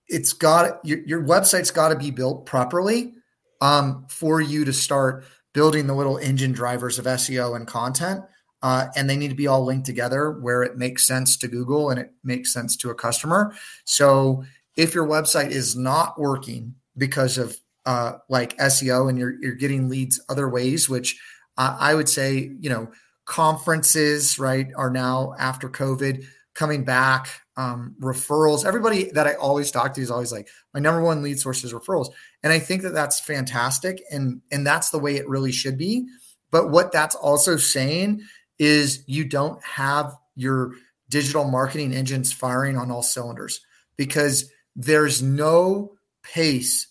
it's 0.07 0.33
got 0.33 0.85
your, 0.85 0.99
your 1.07 1.23
website's 1.23 1.71
got 1.71 1.89
to 1.89 1.97
be 1.97 2.11
built 2.11 2.47
properly 2.47 3.15
um, 3.61 4.07
for 4.09 4.41
you 4.41 4.65
to 4.65 4.73
start 4.73 5.25
building 5.53 5.87
the 5.87 5.95
little 5.95 6.19
engine 6.19 6.53
drivers 6.53 6.99
of 6.99 7.07
SEO 7.07 7.57
and 7.57 7.67
content. 7.67 8.23
Uh, 8.63 8.87
and 8.97 9.11
they 9.11 9.17
need 9.17 9.29
to 9.29 9.35
be 9.35 9.47
all 9.47 9.65
linked 9.65 9.85
together 9.85 10.31
where 10.31 10.63
it 10.63 10.77
makes 10.77 11.07
sense 11.07 11.37
to 11.37 11.49
Google 11.49 11.91
and 11.91 12.01
it 12.01 12.13
makes 12.23 12.53
sense 12.53 12.77
to 12.77 12.91
a 12.91 12.95
customer. 12.95 13.55
So 13.85 14.45
if 14.77 14.95
your 14.95 15.07
website 15.07 15.51
is 15.51 15.77
not 15.77 16.19
working 16.19 16.75
because 16.97 17.37
of 17.39 17.59
uh, 17.87 18.15
like 18.29 18.57
SEO 18.59 19.09
and 19.09 19.19
you're 19.19 19.35
you're 19.43 19.55
getting 19.55 19.89
leads 19.89 20.21
other 20.29 20.49
ways, 20.49 20.89
which 20.89 21.21
uh, 21.59 21.77
I 21.79 21.95
would 21.95 22.09
say 22.09 22.53
you 22.61 22.71
know 22.71 22.91
conferences 23.25 24.39
right 24.39 24.69
are 24.77 24.91
now 24.91 25.35
after 25.39 25.69
COVID 25.69 26.25
coming 26.55 26.85
back. 26.85 27.29
Um, 27.57 27.95
referrals. 28.01 28.65
Everybody 28.65 29.13
that 29.13 29.29
I 29.29 29.35
always 29.35 29.71
talk 29.71 29.95
to 29.95 30.01
is 30.01 30.11
always 30.11 30.33
like 30.33 30.49
my 30.73 30.81
number 30.81 31.01
one 31.01 31.23
lead 31.23 31.39
source 31.39 31.63
is 31.63 31.73
referrals, 31.73 32.11
and 32.43 32.53
I 32.53 32.59
think 32.59 32.83
that 32.83 32.95
that's 32.95 33.21
fantastic, 33.21 34.03
and 34.11 34.41
and 34.51 34.67
that's 34.67 34.91
the 34.91 34.99
way 34.99 35.17
it 35.17 35.29
really 35.29 35.53
should 35.53 35.79
be. 35.79 36.05
But 36.51 36.71
what 36.71 36.91
that's 36.91 37.15
also 37.15 37.57
saying 37.57 38.23
is 38.59 39.05
you 39.07 39.25
don't 39.25 39.63
have 39.63 40.17
your 40.35 40.73
digital 41.11 41.45
marketing 41.45 41.95
engines 41.95 42.33
firing 42.33 42.77
on 42.77 42.91
all 42.91 43.03
cylinders 43.03 43.61
because 43.97 44.51
there's 44.75 45.23
no 45.23 45.93
pace 46.23 46.89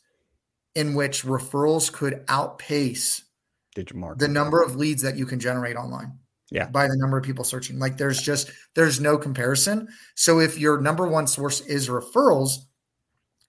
in 0.76 0.96
which 0.96 1.24
referrals 1.24 1.92
could 1.92 2.24
outpace 2.28 3.24
digital 3.76 4.14
the 4.16 4.28
number 4.28 4.62
of 4.62 4.76
leads 4.76 5.02
that 5.02 5.18
you 5.18 5.26
can 5.26 5.40
generate 5.40 5.76
online. 5.76 6.18
Yeah. 6.52 6.68
By 6.68 6.88
the 6.88 6.98
number 6.98 7.18
of 7.18 7.24
people 7.24 7.44
searching. 7.44 7.80
Like 7.80 7.98
there's 7.98 8.22
just 8.22 8.52
there's 8.76 9.00
no 9.00 9.18
comparison. 9.18 9.88
So 10.16 10.40
if 10.40 10.60
your 10.60 10.80
number 10.80 11.08
one 11.08 11.26
source 11.26 11.62
is 11.62 11.90
referrals, 11.90 12.58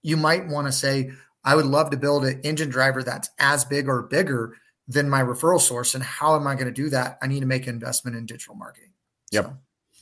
you 0.01 0.17
might 0.17 0.47
want 0.47 0.67
to 0.67 0.71
say, 0.71 1.11
I 1.43 1.55
would 1.55 1.67
love 1.67 1.91
to 1.91 1.97
build 1.97 2.25
an 2.25 2.41
engine 2.41 2.69
driver 2.69 3.03
that's 3.03 3.29
as 3.37 3.63
big 3.63 3.87
or 3.87 4.03
bigger 4.03 4.57
than 4.87 5.09
my 5.09 5.21
referral 5.21 5.61
source. 5.61 5.93
And 5.93 6.03
how 6.03 6.35
am 6.35 6.47
I 6.47 6.55
going 6.55 6.65
to 6.65 6.71
do 6.71 6.89
that? 6.89 7.19
I 7.21 7.27
need 7.27 7.41
to 7.41 7.45
make 7.45 7.67
an 7.67 7.75
investment 7.75 8.17
in 8.17 8.25
digital 8.25 8.55
marketing. 8.55 8.93
Yep. 9.31 9.45
So. 9.45 9.57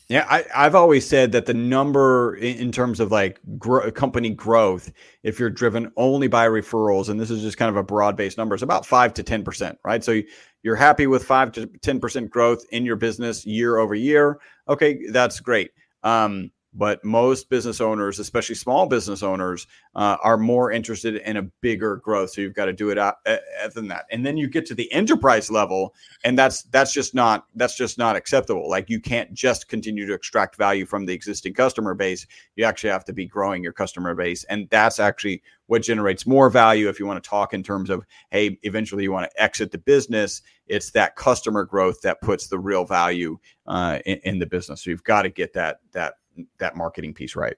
Yeah, 0.09 0.27
I, 0.29 0.63
have 0.63 0.75
always 0.75 1.07
said 1.07 1.31
that 1.31 1.45
the 1.45 1.53
number 1.53 2.35
in, 2.35 2.57
in 2.57 2.71
terms 2.71 2.99
of 2.99 3.11
like 3.11 3.39
gro- 3.57 3.89
company 3.91 4.29
growth, 4.29 4.91
if 5.23 5.39
you're 5.39 5.49
driven 5.49 5.91
only 5.95 6.27
by 6.27 6.47
referrals, 6.47 7.09
and 7.09 7.19
this 7.19 7.31
is 7.31 7.41
just 7.41 7.57
kind 7.57 7.69
of 7.69 7.77
a 7.77 7.83
broad 7.83 8.15
based 8.17 8.37
number, 8.37 8.55
about 8.55 8.85
five 8.85 9.13
to 9.15 9.23
10%, 9.23 9.77
right? 9.85 10.03
So 10.03 10.21
you're 10.61 10.75
happy 10.75 11.07
with 11.07 11.23
five 11.23 11.51
to 11.53 11.67
10% 11.67 12.29
growth 12.29 12.65
in 12.71 12.85
your 12.85 12.95
business 12.95 13.45
year 13.45 13.77
over 13.77 13.95
year. 13.95 14.39
Okay, 14.67 14.99
that's 15.11 15.39
great. 15.39 15.71
Um, 16.03 16.51
but 16.73 17.03
most 17.03 17.49
business 17.49 17.79
owners, 17.79 18.19
especially 18.19 18.55
small 18.55 18.85
business 18.87 19.21
owners, 19.21 19.67
uh, 19.95 20.17
are 20.23 20.37
more 20.37 20.71
interested 20.71 21.15
in 21.15 21.37
a 21.37 21.43
bigger 21.61 21.97
growth. 21.97 22.31
So 22.31 22.41
you've 22.41 22.55
got 22.55 22.65
to 22.65 22.73
do 22.73 22.89
it 22.89 22.97
out, 22.97 23.15
uh, 23.25 23.37
than 23.73 23.87
that, 23.89 24.05
and 24.11 24.25
then 24.25 24.37
you 24.37 24.47
get 24.47 24.65
to 24.67 24.75
the 24.75 24.91
enterprise 24.91 25.51
level, 25.51 25.93
and 26.23 26.37
that's 26.37 26.63
that's 26.63 26.93
just 26.93 27.13
not 27.13 27.45
that's 27.55 27.75
just 27.75 27.97
not 27.97 28.15
acceptable. 28.15 28.69
Like 28.69 28.89
you 28.89 28.99
can't 28.99 29.33
just 29.33 29.67
continue 29.67 30.05
to 30.07 30.13
extract 30.13 30.55
value 30.55 30.85
from 30.85 31.05
the 31.05 31.13
existing 31.13 31.53
customer 31.53 31.93
base. 31.93 32.25
You 32.55 32.65
actually 32.65 32.91
have 32.91 33.05
to 33.05 33.13
be 33.13 33.25
growing 33.25 33.63
your 33.63 33.73
customer 33.73 34.15
base, 34.15 34.43
and 34.45 34.67
that's 34.69 34.99
actually 34.99 35.43
what 35.67 35.81
generates 35.81 36.27
more 36.27 36.49
value. 36.49 36.89
If 36.89 36.99
you 36.99 37.05
want 37.05 37.23
to 37.23 37.29
talk 37.29 37.53
in 37.53 37.63
terms 37.63 37.89
of 37.89 38.05
hey, 38.31 38.57
eventually 38.63 39.03
you 39.03 39.11
want 39.11 39.29
to 39.29 39.41
exit 39.41 39.71
the 39.71 39.77
business, 39.77 40.41
it's 40.67 40.91
that 40.91 41.15
customer 41.15 41.65
growth 41.65 42.01
that 42.01 42.21
puts 42.21 42.47
the 42.47 42.59
real 42.59 42.85
value 42.85 43.37
uh, 43.67 43.99
in, 44.05 44.19
in 44.23 44.39
the 44.39 44.45
business. 44.45 44.83
So 44.83 44.89
you've 44.89 45.03
got 45.03 45.23
to 45.23 45.29
get 45.29 45.53
that 45.53 45.79
that 45.91 46.15
that 46.57 46.75
marketing 46.75 47.13
piece 47.13 47.35
right. 47.35 47.55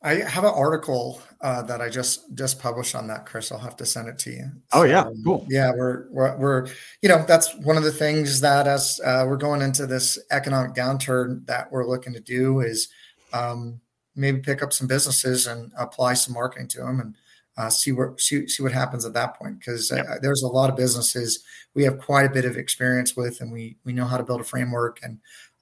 I 0.00 0.14
have 0.14 0.44
an 0.44 0.52
article 0.54 1.20
uh, 1.40 1.62
that 1.62 1.80
I 1.80 1.88
just 1.88 2.32
just 2.36 2.60
published 2.60 2.94
on 2.94 3.08
that, 3.08 3.26
Chris. 3.26 3.50
I'll 3.50 3.58
have 3.58 3.76
to 3.78 3.86
send 3.86 4.08
it 4.08 4.16
to 4.20 4.30
you. 4.30 4.44
Oh 4.72 4.84
yeah, 4.84 5.10
cool. 5.24 5.44
Yeah, 5.50 5.72
we're, 5.74 6.06
we're, 6.10 6.36
we're 6.36 6.66
you 7.02 7.08
know 7.08 7.24
that's 7.26 7.52
one 7.56 7.76
of 7.76 7.82
the 7.82 7.90
things 7.90 8.40
that 8.40 8.68
as 8.68 9.00
uh, 9.04 9.24
we're 9.26 9.36
going 9.36 9.60
into 9.60 9.86
this 9.86 10.16
economic 10.30 10.74
downturn 10.74 11.44
that 11.46 11.70
we're 11.72 11.86
looking 11.86 12.12
to 12.12 12.20
do 12.20 12.60
is 12.60 12.88
um, 13.32 13.80
maybe 14.14 14.38
pick 14.38 14.62
up 14.62 14.72
some 14.72 14.86
businesses 14.86 15.48
and 15.48 15.72
apply 15.76 16.14
some 16.14 16.34
marketing 16.34 16.68
to 16.68 16.78
them 16.78 17.00
and 17.00 17.14
uh, 17.56 17.68
see 17.68 17.90
what 17.90 18.20
see, 18.20 18.46
see 18.46 18.62
what 18.62 18.72
happens 18.72 19.04
at 19.04 19.12
that 19.14 19.34
point 19.34 19.58
because 19.58 19.90
uh, 19.90 20.16
there's 20.22 20.42
a 20.42 20.48
lot 20.48 20.70
of 20.70 20.76
businesses 20.76 21.42
we 21.74 21.82
have 21.82 21.98
quite 21.98 22.24
a 22.24 22.32
bit 22.32 22.44
of 22.44 22.56
experience 22.56 23.16
with 23.16 23.40
and 23.40 23.50
we 23.50 23.76
we 23.84 23.92
know 23.92 24.04
how 24.04 24.16
to 24.16 24.22
build 24.22 24.40
a 24.40 24.44
framework 24.44 25.00
and 25.02 25.18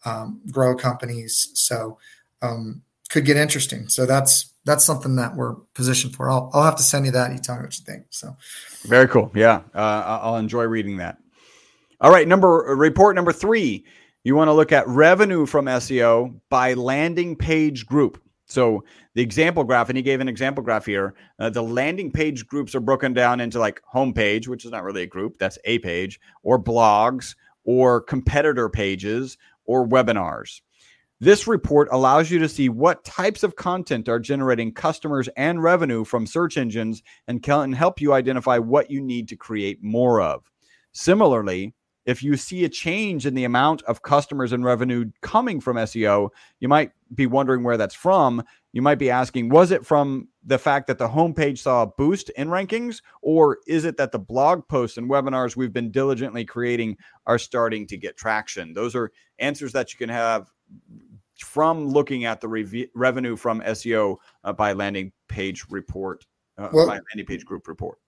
um, 0.07 0.41
grow 0.51 0.75
companies. 0.75 1.51
So 1.55 1.99
um, 2.41 2.83
could 3.11 3.27
get 3.27 3.37
interesting. 3.37 3.89
So 3.89 4.07
that's 4.07 4.53
that's 4.65 4.85
something 4.85 5.17
that 5.17 5.37
we're 5.37 5.55
positioned 5.75 6.15
for. 6.17 6.31
I'll 6.31 6.51
I'll 6.55 6.65
have 6.65 6.77
to 6.77 6.83
send 6.83 7.05
you 7.05 7.13
that. 7.13 7.33
You 7.33 7.39
tell 7.39 7.57
me 7.57 7.63
what 7.63 7.79
you 7.79 7.85
think. 7.85 8.07
So 8.11 8.37
very 8.85 9.09
cool. 9.09 9.31
Yeah, 9.35 9.63
uh, 9.75 10.21
I'll 10.23 10.37
enjoy 10.37 10.65
reading 10.65 10.97
that. 10.99 11.19
All 12.01 12.11
right, 12.11 12.27
number 12.27 12.75
report 12.77 13.15
number 13.17 13.33
three. 13.33 13.85
You 14.25 14.35
want 14.35 14.49
to 14.49 14.53
look 14.53 14.73
at 14.73 14.89
revenue 14.89 15.47
from 15.47 15.67
SEO 15.67 16.41
by 16.49 16.75
landing 16.75 17.37
page 17.37 17.87
group. 17.87 18.21
So 18.47 18.85
the 19.15 19.23
example 19.23 19.63
graph, 19.63 19.89
and 19.89 19.97
he 19.97 20.03
gave 20.03 20.21
an 20.21 20.29
example 20.29 20.65
graph 20.65 20.87
here. 20.87 21.15
Uh, 21.39 21.51
the 21.51 21.63
landing 21.63 22.11
page 22.11 22.47
groups 22.47 22.75
are 22.75 22.81
broken 22.81 23.13
down 23.13 23.41
into 23.41 23.61
like 23.61 23.81
homepage, 23.93 24.49
which 24.49 24.65
is 24.65 24.73
not 24.73 24.83
really 24.83 25.03
a 25.03 25.07
group, 25.07 25.39
that's 25.39 25.59
a 25.65 25.79
page, 25.79 26.21
or 26.43 26.61
blogs, 26.61 27.37
or 27.65 28.01
competitor 28.01 28.69
pages, 28.69 29.39
or 29.67 29.87
webinars. 29.87 30.61
This 31.19 31.47
report 31.47 31.89
allows 31.93 32.31
you 32.31 32.39
to 32.41 32.49
see 32.49 32.69
what 32.69 33.05
types 33.05 33.43
of 33.43 33.57
content 33.57 34.09
are 34.09 34.19
generating 34.19 34.75
customers 34.75 35.29
and 35.37 35.63
revenue 35.63 36.05
from 36.05 36.27
search 36.27 36.59
engines 36.59 37.03
and 37.27 37.43
can 37.43 37.73
help 37.73 38.01
you 38.01 38.13
identify 38.13 38.59
what 38.59 38.91
you 38.91 39.01
need 39.01 39.29
to 39.29 39.37
create 39.37 39.83
more 39.83 40.21
of. 40.21 40.51
Similarly, 40.93 41.75
if 42.05 42.23
you 42.23 42.37
see 42.37 42.65
a 42.65 42.69
change 42.69 43.27
in 43.27 43.35
the 43.35 43.45
amount 43.45 43.83
of 43.83 44.03
customers 44.03 44.53
and 44.53 44.65
revenue 44.65 45.11
coming 45.23 45.61
from 45.61 45.77
SEO, 45.77 46.29
you 46.61 46.69
might 46.69 46.93
be 47.15 47.27
wondering 47.27 47.65
where 47.65 47.77
that's 47.77 47.95
from. 47.95 48.45
You 48.73 48.83
might 48.83 48.99
be 48.99 49.11
asking, 49.11 49.49
was 49.49 49.71
it 49.73 49.85
from 49.85 50.29
the 50.47 50.59
fact 50.59 50.87
that 50.87 50.97
the 50.97 51.09
homepage 51.09 51.59
saw 51.59 51.83
a 51.83 51.87
boost 51.87 52.31
in 52.31 52.49
rankings, 52.49 53.03
or 53.21 53.59
is 53.67 53.85
it 53.85 53.97
that 53.97 54.13
the 54.13 54.19
blog 54.19 54.67
posts 54.69 54.97
and 54.97 55.11
webinars 55.11 55.57
we've 55.57 55.73
been 55.73 55.91
diligently 55.91 56.45
creating 56.45 56.97
are 57.27 57.39
starting 57.39 57.87
to 57.89 57.97
get 57.97 58.17
traction? 58.17 58.73
Those 58.73 58.95
are 58.95 59.11
answers 59.41 59.73
that 59.73 59.93
you 59.93 59.99
can 59.99 60.09
have 60.09 60.51
from 61.39 61.89
looking 61.89 62.25
at 62.25 62.41
the 62.41 62.49
rev- 62.49 62.89
revenue 62.95 63.37
from 63.37 63.61
SEO 63.63 64.17
uh, 64.45 64.53
by 64.53 64.73
landing 64.73 65.13
page 65.29 65.67
report, 65.69 66.25
uh, 66.59 66.69
well, 66.73 66.87
by 66.87 67.01
landing 67.11 67.27
page 67.27 67.45
group 67.45 67.67
report. 67.67 67.99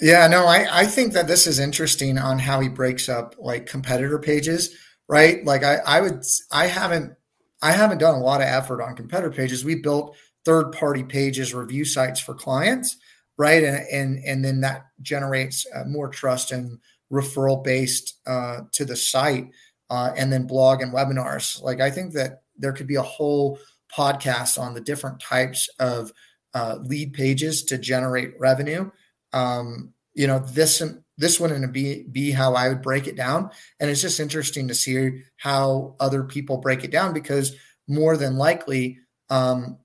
Yeah, 0.00 0.28
no, 0.28 0.46
I, 0.46 0.66
I 0.70 0.86
think 0.86 1.12
that 1.14 1.26
this 1.26 1.48
is 1.48 1.58
interesting 1.58 2.16
on 2.16 2.38
how 2.38 2.60
he 2.60 2.68
breaks 2.68 3.08
up 3.08 3.34
like 3.38 3.66
competitor 3.66 4.20
pages, 4.20 4.70
right? 5.08 5.44
Like 5.44 5.64
I, 5.64 5.78
I 5.84 6.00
would 6.00 6.24
I 6.52 6.66
haven't 6.66 7.14
I 7.60 7.72
haven't 7.72 7.98
done 7.98 8.14
a 8.14 8.22
lot 8.22 8.40
of 8.40 8.46
effort 8.46 8.80
on 8.80 8.94
competitor 8.94 9.32
pages. 9.32 9.64
We 9.64 9.74
built 9.74 10.16
third 10.48 10.72
party 10.72 11.04
pages, 11.04 11.52
review 11.52 11.84
sites 11.84 12.20
for 12.20 12.34
clients, 12.34 12.96
right? 13.36 13.62
And 13.62 13.86
and 13.92 14.24
and 14.24 14.44
then 14.44 14.60
that 14.62 14.86
generates 15.02 15.66
uh, 15.74 15.84
more 15.84 16.08
trust 16.08 16.52
and 16.52 16.78
referral 17.12 17.62
based 17.62 18.14
uh, 18.26 18.60
to 18.72 18.84
the 18.84 18.96
site, 18.96 19.50
uh, 19.90 20.12
and 20.16 20.32
then 20.32 20.46
blog 20.46 20.80
and 20.80 20.92
webinars. 20.92 21.62
Like 21.62 21.80
I 21.80 21.90
think 21.90 22.14
that 22.14 22.42
there 22.56 22.72
could 22.72 22.86
be 22.86 22.96
a 22.96 23.02
whole 23.02 23.58
podcast 23.94 24.58
on 24.58 24.74
the 24.74 24.80
different 24.80 25.20
types 25.20 25.68
of 25.78 26.12
uh, 26.54 26.78
lead 26.82 27.12
pages 27.12 27.64
to 27.64 27.76
generate 27.76 28.38
revenue 28.38 28.90
um, 29.32 29.92
you 30.14 30.26
know, 30.26 30.38
this 30.40 30.82
this 31.16 31.40
wouldn't 31.40 31.72
be 31.72 32.04
be 32.04 32.30
how 32.30 32.54
I 32.54 32.68
would 32.68 32.82
break 32.82 33.06
it 33.06 33.16
down. 33.16 33.50
And 33.80 33.90
it's 33.90 34.02
just 34.02 34.20
interesting 34.20 34.68
to 34.68 34.74
see 34.74 35.22
how 35.36 35.96
other 36.00 36.24
people 36.24 36.58
break 36.58 36.84
it 36.84 36.90
down 36.90 37.12
because 37.12 37.54
more 37.86 38.16
than 38.16 38.36
likely, 38.36 38.98
um, 39.30 39.78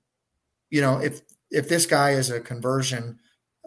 you 0.70 0.80
know, 0.80 0.98
if 1.00 1.20
if 1.50 1.68
this 1.68 1.86
guy 1.86 2.12
is 2.12 2.30
a 2.30 2.40
conversion 2.40 3.18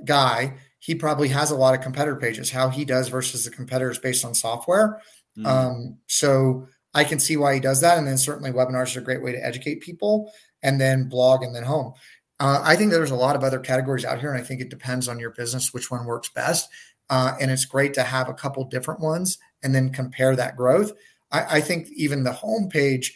guy, 0.05 0.57
he 0.79 0.95
probably 0.95 1.29
has 1.29 1.51
a 1.51 1.55
lot 1.55 1.73
of 1.73 1.81
competitor 1.81 2.17
pages. 2.17 2.51
How 2.51 2.69
he 2.69 2.86
does 2.86 3.10
versus 3.10 3.45
the 3.45 3.51
competitors 3.51 3.99
based 3.99 4.25
on 4.25 4.36
software. 4.36 5.01
Mm. 5.38 5.45
Um, 5.45 5.97
so 6.07 6.67
I 6.93 7.03
can 7.03 7.19
see 7.19 7.38
why 7.38 7.53
he 7.53 7.60
does 7.60 7.81
that. 7.81 7.97
And 7.97 8.07
then 8.07 8.17
certainly 8.17 8.51
webinars 8.51 8.95
are 8.95 8.99
a 8.99 9.03
great 9.03 9.23
way 9.23 9.31
to 9.31 9.45
educate 9.45 9.81
people, 9.81 10.31
and 10.63 10.79
then 10.79 11.10
blog, 11.10 11.43
and 11.43 11.55
then 11.55 11.63
home. 11.63 11.93
Uh, 12.39 12.62
I 12.63 12.75
think 12.75 12.91
there's 12.91 13.12
a 13.12 13.15
lot 13.15 13.36
of 13.36 13.43
other 13.43 13.60
categories 13.60 14.05
out 14.05 14.19
here, 14.19 14.31
and 14.31 14.39
I 14.39 14.43
think 14.43 14.62
it 14.62 14.69
depends 14.69 15.07
on 15.07 15.19
your 15.19 15.31
business 15.31 15.73
which 15.73 15.89
one 15.89 16.05
works 16.05 16.29
best. 16.29 16.69
Uh, 17.10 17.36
and 17.39 17.49
it's 17.49 17.65
great 17.65 17.93
to 17.93 18.03
have 18.03 18.29
a 18.29 18.33
couple 18.33 18.63
different 18.65 18.99
ones 18.99 19.38
and 19.63 19.73
then 19.73 19.91
compare 19.91 20.36
that 20.36 20.57
growth. 20.57 20.91
I, 21.31 21.57
I 21.57 21.62
think 21.62 21.88
even 21.95 22.23
the 22.23 22.31
homepage 22.31 23.12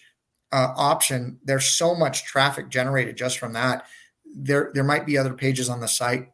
uh, 0.51 0.73
option, 0.75 1.39
there's 1.43 1.65
so 1.65 1.95
much 1.95 2.25
traffic 2.25 2.69
generated 2.69 3.15
just 3.15 3.39
from 3.39 3.53
that. 3.53 3.85
there 4.35 4.71
there 4.73 4.83
might 4.83 5.05
be 5.05 5.17
other 5.17 5.33
pages 5.33 5.69
on 5.69 5.79
the 5.79 5.87
site 5.87 6.29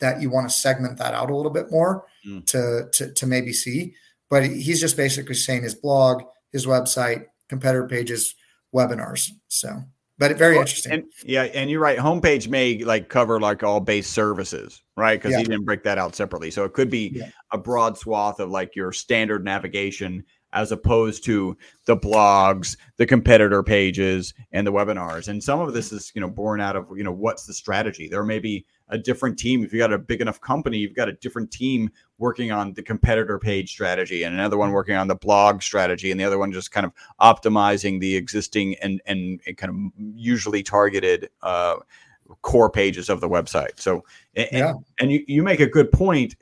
that 0.00 0.20
you 0.20 0.30
want 0.30 0.48
to 0.48 0.54
segment 0.54 0.98
that 0.98 1.14
out 1.14 1.30
a 1.30 1.36
little 1.36 1.50
bit 1.52 1.70
more 1.70 2.04
mm. 2.26 2.44
to, 2.46 2.88
to 2.92 3.12
to 3.12 3.26
maybe 3.26 3.52
see. 3.52 3.94
But 4.28 4.44
he's 4.46 4.80
just 4.80 4.96
basically 4.96 5.34
saying 5.34 5.62
his 5.62 5.74
blog, 5.74 6.22
his 6.52 6.66
website, 6.66 7.26
competitor 7.48 7.86
pages, 7.86 8.34
webinars. 8.74 9.28
So, 9.48 9.82
but 10.18 10.36
very 10.38 10.54
well, 10.54 10.62
interesting. 10.62 10.92
And, 10.92 11.04
yeah, 11.24 11.42
and 11.42 11.70
you're 11.70 11.80
right. 11.80 11.98
Homepage 11.98 12.48
may 12.48 12.78
like 12.78 13.08
cover 13.10 13.40
like 13.40 13.62
all 13.62 13.80
base 13.80 14.08
services, 14.08 14.82
right? 14.96 15.20
Because 15.20 15.32
yeah. 15.32 15.38
he 15.38 15.44
didn't 15.44 15.64
break 15.64 15.82
that 15.84 15.98
out 15.98 16.14
separately. 16.14 16.50
So 16.50 16.64
it 16.64 16.72
could 16.72 16.90
be 16.90 17.12
yeah. 17.14 17.28
a 17.52 17.58
broad 17.58 17.98
swath 17.98 18.40
of 18.40 18.50
like 18.50 18.74
your 18.74 18.92
standard 18.92 19.44
navigation 19.44 20.24
as 20.52 20.72
opposed 20.72 21.24
to 21.24 21.56
the 21.86 21.96
blogs, 21.96 22.76
the 22.96 23.06
competitor 23.06 23.62
pages, 23.62 24.34
and 24.52 24.66
the 24.66 24.72
webinars. 24.72 25.28
And 25.28 25.42
some 25.42 25.60
of 25.60 25.72
this 25.72 25.92
is, 25.92 26.12
you 26.14 26.20
know, 26.20 26.28
born 26.28 26.60
out 26.60 26.76
of, 26.76 26.86
you 26.96 27.04
know, 27.04 27.12
what's 27.12 27.46
the 27.46 27.54
strategy? 27.54 28.08
There 28.08 28.24
may 28.24 28.38
be 28.38 28.66
a 28.88 28.98
different 28.98 29.38
team. 29.38 29.64
If 29.64 29.72
you 29.72 29.78
got 29.78 29.92
a 29.92 29.98
big 29.98 30.20
enough 30.20 30.40
company, 30.40 30.78
you've 30.78 30.94
got 30.94 31.08
a 31.08 31.14
different 31.14 31.50
team 31.50 31.90
working 32.18 32.52
on 32.52 32.74
the 32.74 32.82
competitor 32.82 33.38
page 33.38 33.70
strategy 33.70 34.22
and 34.22 34.34
another 34.34 34.58
one 34.58 34.70
working 34.70 34.94
on 34.94 35.08
the 35.08 35.14
blog 35.14 35.62
strategy 35.62 36.10
and 36.10 36.20
the 36.20 36.24
other 36.24 36.38
one 36.38 36.52
just 36.52 36.70
kind 36.70 36.86
of 36.86 36.92
optimizing 37.20 38.00
the 38.00 38.14
existing 38.14 38.76
and 38.76 39.00
and, 39.06 39.40
and 39.46 39.56
kind 39.56 39.70
of 39.70 40.04
usually 40.14 40.62
targeted 40.62 41.30
uh, 41.42 41.76
core 42.42 42.70
pages 42.70 43.08
of 43.08 43.20
the 43.20 43.28
website. 43.28 43.80
So 43.80 44.04
and, 44.34 44.48
yeah. 44.52 44.74
and 45.00 45.10
you, 45.10 45.24
you 45.26 45.42
make 45.42 45.60
a 45.60 45.66
good 45.66 45.90
point. 45.90 46.36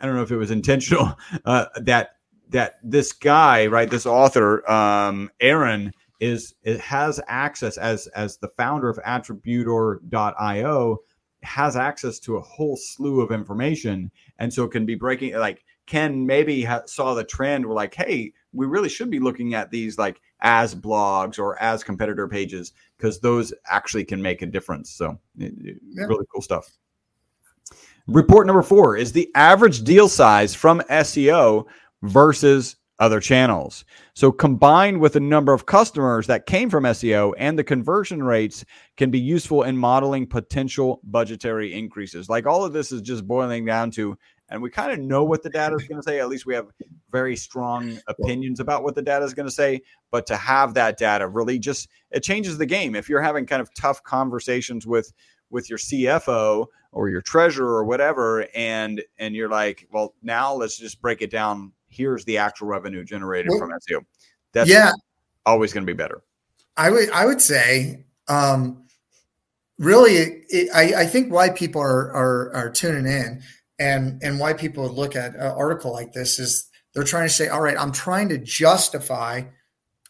I 0.00 0.06
don't 0.06 0.16
know 0.16 0.22
if 0.22 0.30
it 0.30 0.36
was 0.36 0.50
intentional 0.50 1.16
uh, 1.44 1.66
that 1.76 2.16
that 2.54 2.78
this 2.84 3.12
guy, 3.12 3.66
right, 3.66 3.90
this 3.90 4.06
author, 4.06 4.68
um, 4.70 5.28
Aaron, 5.40 5.92
is 6.20 6.54
it 6.62 6.78
has 6.80 7.20
access 7.26 7.76
as 7.76 8.06
as 8.08 8.36
the 8.38 8.48
founder 8.56 8.88
of 8.88 8.98
Attributer.io 9.04 10.98
has 11.42 11.76
access 11.76 12.20
to 12.20 12.36
a 12.36 12.40
whole 12.40 12.76
slew 12.76 13.20
of 13.20 13.32
information, 13.32 14.08
and 14.38 14.54
so 14.54 14.62
it 14.62 14.70
can 14.70 14.86
be 14.86 14.94
breaking 14.94 15.34
like 15.34 15.64
Ken 15.86 16.24
maybe 16.24 16.62
ha- 16.62 16.86
saw 16.86 17.12
the 17.12 17.24
trend. 17.24 17.66
We're 17.66 17.74
like, 17.74 17.92
hey, 17.92 18.32
we 18.52 18.66
really 18.66 18.88
should 18.88 19.10
be 19.10 19.18
looking 19.18 19.54
at 19.54 19.72
these 19.72 19.98
like 19.98 20.20
as 20.40 20.76
blogs 20.76 21.40
or 21.40 21.60
as 21.60 21.82
competitor 21.82 22.28
pages 22.28 22.72
because 22.96 23.18
those 23.18 23.52
actually 23.66 24.04
can 24.04 24.22
make 24.22 24.42
a 24.42 24.46
difference. 24.46 24.92
So, 24.92 25.18
yeah. 25.36 25.50
really 26.06 26.24
cool 26.32 26.40
stuff. 26.40 26.70
Report 28.06 28.46
number 28.46 28.62
four 28.62 28.96
is 28.98 29.12
the 29.12 29.30
average 29.34 29.82
deal 29.82 30.08
size 30.08 30.54
from 30.54 30.80
SEO 30.90 31.64
versus 32.04 32.76
other 32.98 33.20
channels. 33.20 33.84
So 34.14 34.30
combined 34.30 35.00
with 35.00 35.14
the 35.14 35.20
number 35.20 35.52
of 35.52 35.66
customers 35.66 36.28
that 36.28 36.46
came 36.46 36.70
from 36.70 36.84
SEO 36.84 37.32
and 37.36 37.58
the 37.58 37.64
conversion 37.64 38.22
rates 38.22 38.64
can 38.96 39.10
be 39.10 39.18
useful 39.18 39.64
in 39.64 39.76
modeling 39.76 40.26
potential 40.26 41.00
budgetary 41.02 41.74
increases. 41.74 42.28
Like 42.28 42.46
all 42.46 42.64
of 42.64 42.72
this 42.72 42.92
is 42.92 43.02
just 43.02 43.26
boiling 43.26 43.64
down 43.64 43.90
to 43.92 44.16
and 44.50 44.62
we 44.62 44.70
kind 44.70 44.92
of 44.92 44.98
know 44.98 45.24
what 45.24 45.42
the 45.42 45.50
data 45.50 45.74
is 45.74 45.88
going 45.88 46.00
to 46.00 46.02
say. 46.02 46.20
At 46.20 46.28
least 46.28 46.46
we 46.46 46.54
have 46.54 46.68
very 47.10 47.34
strong 47.34 47.98
opinions 48.06 48.60
about 48.60 48.84
what 48.84 48.94
the 48.94 49.02
data 49.02 49.24
is 49.24 49.34
going 49.34 49.48
to 49.48 49.52
say. 49.52 49.80
But 50.10 50.26
to 50.26 50.36
have 50.36 50.74
that 50.74 50.98
data 50.98 51.26
really 51.26 51.58
just 51.58 51.88
it 52.10 52.22
changes 52.22 52.58
the 52.58 52.66
game. 52.66 52.94
If 52.94 53.08
you're 53.08 53.22
having 53.22 53.46
kind 53.46 53.62
of 53.62 53.74
tough 53.74 54.02
conversations 54.02 54.86
with 54.86 55.12
with 55.50 55.68
your 55.68 55.78
CFO 55.78 56.66
or 56.92 57.08
your 57.08 57.22
treasurer 57.22 57.76
or 57.76 57.84
whatever, 57.84 58.46
and 58.54 59.02
and 59.18 59.34
you're 59.34 59.48
like, 59.48 59.88
well, 59.90 60.14
now 60.22 60.54
let's 60.54 60.76
just 60.76 61.00
break 61.00 61.22
it 61.22 61.30
down 61.30 61.72
here's 61.94 62.24
the 62.24 62.38
actual 62.38 62.66
revenue 62.68 63.04
generated 63.04 63.50
well, 63.50 63.60
from 63.60 63.70
SEO. 63.70 64.04
That's 64.52 64.70
yeah. 64.70 64.92
always 65.46 65.72
going 65.72 65.86
to 65.86 65.92
be 65.92 65.96
better. 65.96 66.22
I 66.76 66.90
would 66.90 67.10
I 67.10 67.26
would 67.26 67.40
say 67.40 68.04
um, 68.28 68.84
really 69.78 70.14
it, 70.14 70.70
I, 70.74 71.02
I 71.02 71.06
think 71.06 71.32
why 71.32 71.50
people 71.50 71.80
are, 71.80 72.12
are 72.12 72.54
are 72.54 72.70
tuning 72.70 73.06
in 73.06 73.42
and 73.78 74.22
and 74.22 74.38
why 74.38 74.52
people 74.52 74.88
look 74.88 75.16
at 75.16 75.34
an 75.34 75.40
article 75.40 75.92
like 75.92 76.12
this 76.12 76.38
is 76.38 76.68
they're 76.94 77.04
trying 77.04 77.28
to 77.28 77.34
say 77.34 77.48
all 77.48 77.60
right 77.60 77.78
I'm 77.78 77.92
trying 77.92 78.28
to 78.30 78.38
justify 78.38 79.42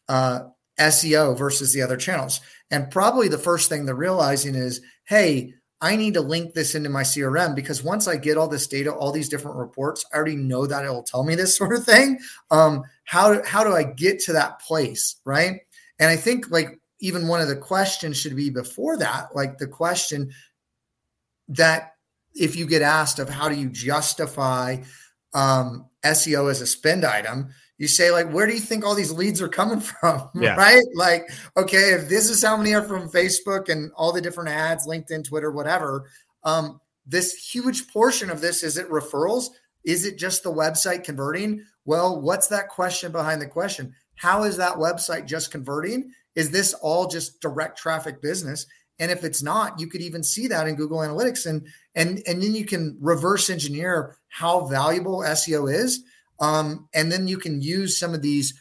uh, 0.09 0.41
SEO 0.79 1.37
versus 1.37 1.73
the 1.73 1.83
other 1.83 1.97
channels 1.97 2.41
and 2.71 2.91
probably 2.91 3.29
the 3.29 3.39
first 3.39 3.69
thing 3.69 3.85
they're 3.85 3.95
realizing 3.95 4.55
is 4.55 4.81
hey 5.07 5.55
I 5.81 5.97
need 5.97 6.15
to 6.15 6.21
link 6.21 6.55
this 6.55 6.75
into 6.75 6.89
my 6.89 7.03
CRM 7.03 7.55
because 7.55 7.83
once 7.83 8.09
I 8.09 8.17
get 8.17 8.39
all 8.39 8.49
this 8.49 8.67
data, 8.67 8.93
all 8.93 9.13
these 9.13 9.29
different 9.29 9.59
reports, 9.59 10.05
I 10.13 10.17
already 10.17 10.37
know 10.37 10.67
that 10.67 10.85
it'll 10.85 11.03
tell 11.03 11.25
me 11.25 11.35
this 11.35 11.57
sort 11.59 11.75
of 11.75 11.85
thing. 11.85 12.19
Um, 12.51 12.85
how 13.05 13.45
how 13.45 13.65
do 13.65 13.73
I 13.73 13.85
get 13.85 14.19
to 14.21 14.33
that 14.35 14.61
place, 14.61 15.17
right? 15.25 15.61
And 15.99 16.11
I 16.11 16.17
think 16.17 16.51
like 16.51 16.81
even 17.01 17.29
one 17.29 17.41
of 17.41 17.49
the 17.49 17.57
questions 17.57 18.17
should 18.17 18.37
be 18.37 18.51
before 18.51 18.97
that, 18.99 19.35
like 19.35 19.59
the 19.59 19.67
question 19.67 20.31
that 21.49 21.93
if 22.35 22.57
you 22.57 22.67
get 22.67 22.83
asked 22.83 23.19
of 23.19 23.29
how 23.29 23.49
do 23.49 23.55
you 23.55 23.69
justify 23.69 24.79
um, 25.35 25.87
SEO 26.05 26.51
as 26.51 26.61
a 26.61 26.67
spend 26.67 27.05
item, 27.05 27.51
you 27.79 27.89
say 27.89 28.11
like 28.11 28.31
where 28.31 28.47
do 28.47 28.55
you 28.55 28.61
think 28.61 28.85
all 28.85 28.95
these 28.95 29.11
leads 29.11 29.43
are 29.43 29.49
coming 29.49 29.81
from 30.01 30.29
yeah. 30.35 30.55
right? 30.55 30.85
Like 30.95 31.29
okay 31.57 31.93
if 31.93 32.09
this 32.09 32.31
is 32.31 32.43
how 32.43 32.57
many 32.57 32.75
are 32.75 32.83
from 32.83 33.11
facebook 33.11 33.69
and 33.69 33.91
all 33.97 34.13
the 34.13 34.21
different 34.21 34.51
ads 34.51 34.87
linkedin 34.87 35.25
twitter 35.25 35.51
whatever 35.51 36.09
um, 36.45 36.81
this 37.07 37.35
huge 37.35 37.89
portion 37.89 38.31
of 38.31 38.41
this 38.41 38.63
is 38.63 38.77
it 38.77 38.89
referrals? 38.89 39.49
Is 39.85 40.07
it 40.07 40.19
just 40.19 40.43
the 40.43 40.53
website 40.53 41.05
converting? 41.05 41.65
Well 41.85 42.21
what's 42.21 42.49
that 42.49 42.69
question 42.69 43.13
behind 43.13 43.41
the 43.41 43.47
question? 43.47 43.95
How 44.17 44.45
is 44.45 44.57
that 44.57 44.75
website 44.75 45.27
just 45.27 45.51
converting? 45.51 46.13
Is 46.37 46.51
this 46.51 46.75
all 46.75 47.07
just 47.07 47.41
direct 47.41 47.79
traffic 47.79 48.23
business 48.23 48.67
and 48.99 49.11
if 49.11 49.25
it's 49.25 49.43
not 49.43 49.79
you 49.79 49.87
could 49.87 50.01
even 50.01 50.23
see 50.23 50.47
that 50.47 50.67
in 50.67 50.75
google 50.75 50.99
analytics 50.99 51.47
and 51.47 51.67
and 51.95 52.23
and 52.27 52.43
then 52.43 52.55
you 52.55 52.65
can 52.65 52.97
reverse 53.01 53.51
engineer 53.51 54.17
how 54.29 54.67
valuable 54.67 55.21
seo 55.21 55.73
is 55.73 56.05
um, 56.41 56.89
and 56.95 57.11
then 57.11 57.29
you 57.29 57.39
can 57.39 57.63
use 57.63 57.99
some 57.99 58.15
of 58.15 58.23
these 58.23 58.55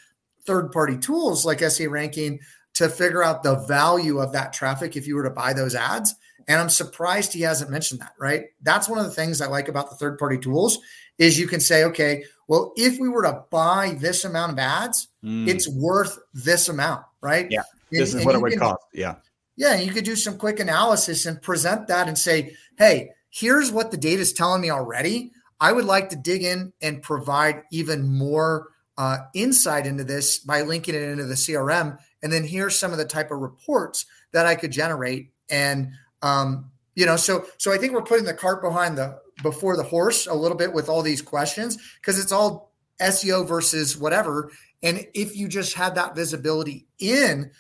third 0.46 0.72
party 0.72 0.98
tools 0.98 1.46
like 1.46 1.62
SE 1.62 1.88
ranking 1.88 2.40
to 2.76 2.90
figure 2.90 3.24
out 3.24 3.44
the 3.44 3.56
value 3.68 4.20
of 4.20 4.34
that 4.34 4.54
traffic 4.54 4.96
if 4.96 5.08
you 5.08 5.16
were 5.16 5.24
to 5.24 5.30
buy 5.30 5.54
those 5.54 5.76
ads. 5.76 6.16
And 6.48 6.60
I'm 6.60 6.70
surprised 6.70 7.32
he 7.32 7.42
hasn't 7.42 7.72
mentioned 7.72 8.02
that, 8.02 8.14
right? 8.20 8.46
That's 8.62 8.90
one 8.90 9.00
of 9.00 9.06
the 9.06 9.12
things 9.12 9.40
I 9.40 9.48
like 9.48 9.70
about 9.70 9.90
the 9.90 9.96
third 9.96 10.18
party 10.18 10.38
tools 10.38 10.80
is 11.18 11.40
you 11.40 11.48
can 11.48 11.60
say, 11.60 11.84
okay, 11.86 12.26
well, 12.48 12.74
if 12.76 13.00
we 13.00 13.08
were 13.08 13.24
to 13.24 13.44
buy 13.50 13.96
this 14.00 14.26
amount 14.26 14.52
of 14.52 14.60
ads, 14.60 15.08
mm. 15.24 15.48
it's 15.48 15.70
worth 15.70 16.20
this 16.34 16.68
amount, 16.68 17.06
right? 17.22 17.48
Yeah. 17.50 17.62
This 17.92 18.12
and, 18.12 18.22
is 18.22 18.26
what 18.26 18.36
it 18.36 18.42
would 18.42 18.52
can, 18.52 18.60
cost. 18.60 18.82
Yeah. 18.92 19.16
Yeah. 19.56 19.76
You 19.76 19.92
could 19.92 20.06
do 20.06 20.16
some 20.16 20.38
quick 20.38 20.60
analysis 20.60 21.26
and 21.26 21.42
present 21.42 21.88
that 21.88 22.08
and 22.08 22.18
say, 22.18 22.56
hey, 22.78 23.12
here's 23.30 23.72
what 23.72 23.92
the 23.92 23.98
data 23.98 24.22
is 24.22 24.34
telling 24.34 24.62
me 24.62 24.70
already. 24.70 25.32
I 25.60 25.72
would 25.72 25.86
like 25.86 26.10
to 26.10 26.16
dig 26.16 26.44
in 26.44 26.74
and 26.82 27.02
provide 27.02 27.64
even 27.72 28.08
more 28.08 28.68
uh, 28.98 29.18
insight 29.34 29.88
into 29.88 30.04
this 30.04 30.40
by 30.40 30.62
linking 30.62 30.96
it 30.96 31.04
into 31.04 31.26
the 31.26 31.36
CRM. 31.36 31.98
And 32.22 32.32
then 32.32 32.44
here's 32.44 32.78
some 32.78 32.92
of 32.92 32.98
the 32.98 33.06
type 33.06 33.32
of 33.32 33.40
reports 33.40 34.06
that 34.32 34.46
I 34.46 34.56
could 34.56 34.72
generate. 34.72 35.32
And 35.50 35.92
um, 36.22 36.72
you 36.96 37.06
know, 37.06 37.16
so 37.16 37.46
so 37.58 37.72
I 37.72 37.78
think 37.78 37.94
we're 37.94 38.04
putting 38.04 38.26
the 38.26 38.34
cart 38.34 38.62
behind 38.62 38.98
the 38.98 39.20
before 39.42 39.76
the 39.76 39.84
horse 39.84 40.28
a 40.28 40.34
little 40.34 40.58
bit 40.58 40.74
with 40.74 40.90
all 40.90 41.02
these 41.02 41.22
questions 41.22 41.78
because 42.00 42.20
it's 42.20 42.32
all 42.32 42.72
SEO 43.02 43.48
versus 43.48 43.98
whatever. 43.98 44.52
And 44.84 45.08
if 45.14 45.36
you 45.36 45.48
just 45.48 45.74
had 45.74 45.96
that 45.96 46.16
visibility 46.16 46.88
in 47.00 47.52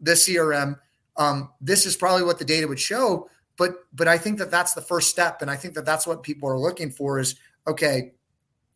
the 0.00 0.12
CRM, 0.12 0.78
um, 1.16 1.50
this 1.60 1.86
is 1.86 1.96
probably 1.96 2.24
what 2.24 2.38
the 2.38 2.44
data 2.44 2.66
would 2.66 2.80
show. 2.80 3.28
But 3.58 3.74
but 3.92 4.08
I 4.08 4.18
think 4.18 4.38
that 4.38 4.50
that's 4.50 4.74
the 4.74 4.80
first 4.80 5.10
step, 5.10 5.42
and 5.42 5.50
I 5.50 5.56
think 5.56 5.74
that 5.74 5.84
that's 5.84 6.06
what 6.06 6.22
people 6.22 6.48
are 6.48 6.58
looking 6.58 6.90
for 6.90 7.18
is 7.18 7.36
okay, 7.66 8.12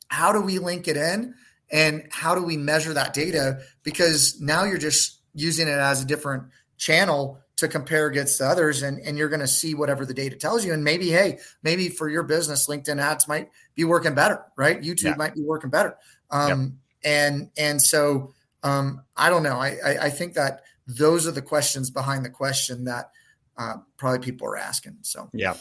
how 0.08 0.32
do 0.32 0.40
we 0.40 0.58
link 0.58 0.86
it 0.86 0.96
in 0.96 1.34
and 1.70 2.06
how 2.12 2.34
do 2.34 2.42
we 2.42 2.56
measure 2.56 2.92
that 2.92 3.12
data? 3.12 3.60
Because 3.82 4.40
now 4.40 4.64
you're 4.64 4.78
just 4.78 5.20
using 5.34 5.68
it 5.68 5.72
as 5.78 6.02
a 6.02 6.06
different 6.06 6.44
channel 6.76 7.40
to 7.56 7.68
compare 7.68 8.06
against 8.06 8.38
the 8.38 8.46
others 8.46 8.82
and, 8.82 9.00
and 9.00 9.16
you're 9.16 9.28
going 9.28 9.40
to 9.40 9.46
see 9.46 9.74
whatever 9.74 10.04
the 10.04 10.14
data 10.14 10.36
tells 10.36 10.64
you 10.64 10.74
and 10.74 10.84
maybe 10.84 11.08
hey 11.08 11.38
maybe 11.62 11.88
for 11.88 12.08
your 12.08 12.22
business 12.22 12.68
linkedin 12.68 13.00
ads 13.00 13.26
might 13.26 13.48
be 13.74 13.84
working 13.84 14.14
better 14.14 14.44
right 14.56 14.82
youtube 14.82 15.04
yeah. 15.04 15.14
might 15.16 15.34
be 15.34 15.42
working 15.42 15.70
better 15.70 15.96
um, 16.30 16.48
yep. 17.02 17.12
and 17.12 17.50
and 17.56 17.82
so 17.82 18.34
um, 18.62 19.02
i 19.16 19.30
don't 19.30 19.42
know 19.42 19.56
I, 19.56 19.76
I, 19.82 19.98
I 20.02 20.10
think 20.10 20.34
that 20.34 20.64
those 20.86 21.26
are 21.26 21.32
the 21.32 21.42
questions 21.42 21.90
behind 21.90 22.24
the 22.24 22.30
question 22.30 22.84
that 22.84 23.10
uh, 23.58 23.74
probably 23.96 24.18
people 24.18 24.46
are 24.46 24.56
asking 24.56 24.96
so 25.02 25.28
yeah 25.32 25.54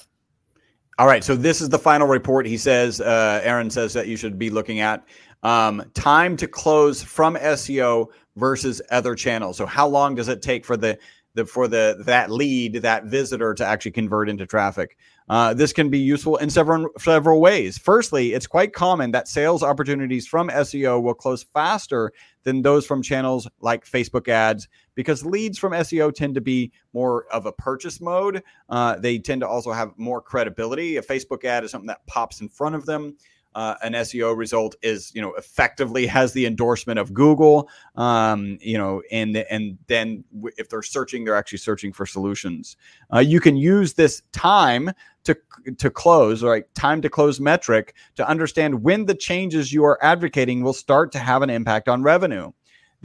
all 0.98 1.08
right. 1.08 1.24
So 1.24 1.36
this 1.36 1.60
is 1.60 1.68
the 1.68 1.80
final 1.80 2.08
report. 2.08 2.46
He 2.46 2.58
says, 2.58 3.02
uh, 3.02 3.42
Aaron 3.44 3.70
says 3.70 3.92
that 3.94 4.08
you 4.08 4.16
should 4.16 4.40
be 4.40 4.50
looking 4.50 4.80
at 4.80 5.06
um, 5.44 5.84
time 5.94 6.38
to 6.38 6.48
close 6.48 7.04
from 7.04 7.36
SEO 7.36 8.08
versus 8.38 8.82
other 8.92 9.14
channels. 9.14 9.58
So 9.58 9.66
how 9.66 9.88
long 9.88 10.16
does 10.16 10.30
it 10.30 10.42
take 10.42 10.66
for 10.66 10.78
the 10.78 10.98
the 11.36 11.46
for 11.46 11.68
the 11.68 12.02
that 12.06 12.32
lead 12.32 12.76
that 12.76 13.06
visitor 13.06 13.54
to 13.54 13.66
actually 13.66 13.92
convert 13.92 14.28
into 14.28 14.46
traffic? 14.46 14.98
Uh, 15.30 15.54
this 15.54 15.74
can 15.74 15.90
be 15.90 16.00
useful 16.00 16.38
in 16.38 16.50
several 16.50 16.88
several 16.98 17.42
ways. 17.42 17.78
Firstly, 17.78 18.34
it's 18.34 18.48
quite 18.48 18.74
common 18.74 19.12
that 19.12 19.28
sales 19.28 19.64
opportunities 19.64 20.28
from 20.28 20.50
SEO 20.50 21.02
will 21.02 21.14
close 21.14 21.44
faster 21.44 22.12
than 22.44 22.62
those 22.62 22.86
from 22.86 23.02
channels 23.02 23.48
like 23.60 23.86
Facebook 23.86 24.28
ads 24.28 24.68
because 24.96 25.26
leads 25.26 25.58
from 25.58 25.74
SEO 25.74 26.14
tend 26.14 26.36
to 26.36 26.42
be 26.42 26.72
more 26.94 27.26
of 27.32 27.46
a 27.46 27.52
purchase 27.52 28.00
mode. 28.00 28.42
Uh, 28.70 28.96
they 28.98 29.20
tend 29.20 29.42
to 29.42 29.48
also 29.48 29.72
have 29.72 29.92
more 29.98 30.22
credibility. 30.22 30.98
A 30.98 31.02
Facebook 31.02 31.44
ad 31.44 31.64
is 31.64 31.72
something 31.72 31.88
that 31.88 32.06
pops 32.08 32.42
in 32.42 32.50
front 32.50 32.76
of 32.76 32.86
them 32.86 33.16
uh, 33.56 33.76
an 33.82 33.94
SEO 33.94 34.36
result 34.38 34.76
is 34.84 35.12
you 35.16 35.22
know 35.22 35.34
effectively 35.34 36.06
has 36.06 36.34
the 36.34 36.46
endorsement 36.46 37.00
of 37.00 37.14
Google. 37.14 37.70
Um, 37.96 38.58
you 38.62 38.78
know, 38.78 39.02
and 39.12 39.38
and 39.38 39.78
then 39.88 40.26
if 40.58 40.70
they're 40.70 40.84
searching, 40.84 41.24
they're 41.24 41.38
actually 41.38 41.60
searching 41.60 41.94
for 41.94 42.06
solutions. 42.06 42.76
Uh, 43.14 43.20
you 43.20 43.40
can 43.40 43.56
use 43.56 43.94
this 43.94 44.22
time 44.34 44.92
to 45.24 45.38
to 45.78 45.90
close, 45.90 46.44
right? 46.44 46.66
Time 46.76 47.02
to 47.02 47.10
close 47.10 47.40
metric 47.40 47.96
to 48.16 48.28
understand 48.28 48.84
when 48.84 49.06
the 49.06 49.16
changes 49.16 49.72
you 49.72 49.86
are 49.86 49.98
advocating 50.04 50.62
will 50.62 50.74
start 50.74 51.12
to 51.14 51.20
have 51.20 51.42
an 51.42 51.50
impact 51.50 51.88
on 51.88 52.04
revenue. 52.04 52.52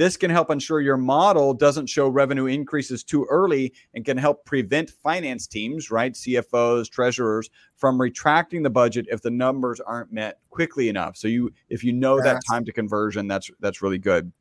This 0.00 0.16
can 0.16 0.30
help 0.30 0.50
ensure 0.50 0.80
your 0.80 0.96
model 0.96 1.52
doesn't 1.52 1.84
show 1.84 2.08
revenue 2.08 2.46
increases 2.46 3.04
too 3.04 3.26
early 3.28 3.74
and 3.92 4.02
can 4.02 4.16
help 4.16 4.46
prevent 4.46 4.88
finance 4.88 5.46
teams, 5.46 5.90
right? 5.90 6.14
CFOs, 6.14 6.88
treasurers 6.88 7.50
from 7.76 8.00
retracting 8.00 8.62
the 8.62 8.70
budget 8.70 9.04
if 9.10 9.20
the 9.20 9.30
numbers 9.30 9.78
aren't 9.78 10.10
met 10.10 10.38
quickly 10.48 10.88
enough. 10.88 11.18
So 11.18 11.28
you 11.28 11.52
if 11.68 11.84
you 11.84 11.92
know 11.92 12.16
that's, 12.16 12.42
that 12.46 12.50
time 12.50 12.64
to 12.64 12.72
conversion, 12.72 13.28
that's 13.28 13.50
that's 13.60 13.82
really 13.82 13.98
good. 13.98 14.32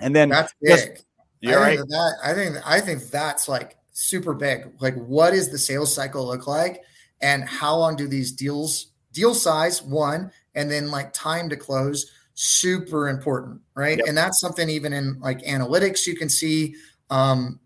And 0.00 0.16
then 0.16 0.30
that's 0.30 0.52
big. 0.60 0.98
yeah, 1.42 1.58
I 1.58 1.60
right. 1.60 1.78
That, 1.78 2.14
I 2.24 2.34
think 2.34 2.56
I 2.66 2.80
think 2.80 3.04
that's 3.04 3.48
like 3.48 3.76
super 3.92 4.34
big. 4.34 4.66
Like 4.80 4.96
what 4.96 5.30
does 5.30 5.48
the 5.48 5.58
sales 5.58 5.94
cycle 5.94 6.26
look 6.26 6.48
like? 6.48 6.82
And 7.20 7.44
how 7.44 7.76
long 7.76 7.94
do 7.94 8.08
these 8.08 8.32
deals 8.32 8.88
deal 9.12 9.36
size 9.36 9.80
one 9.80 10.32
and 10.56 10.68
then 10.68 10.90
like 10.90 11.12
time 11.12 11.48
to 11.50 11.56
close 11.56 12.10
super 12.40 13.08
important, 13.08 13.60
right? 13.74 13.98
Yep. 13.98 14.06
And 14.06 14.16
that's 14.16 14.38
something 14.38 14.68
even 14.68 14.92
in 14.92 15.18
like 15.18 15.42
analytics 15.42 16.06
you 16.06 16.14
can 16.14 16.28
see. 16.28 16.76
Um, 17.10 17.58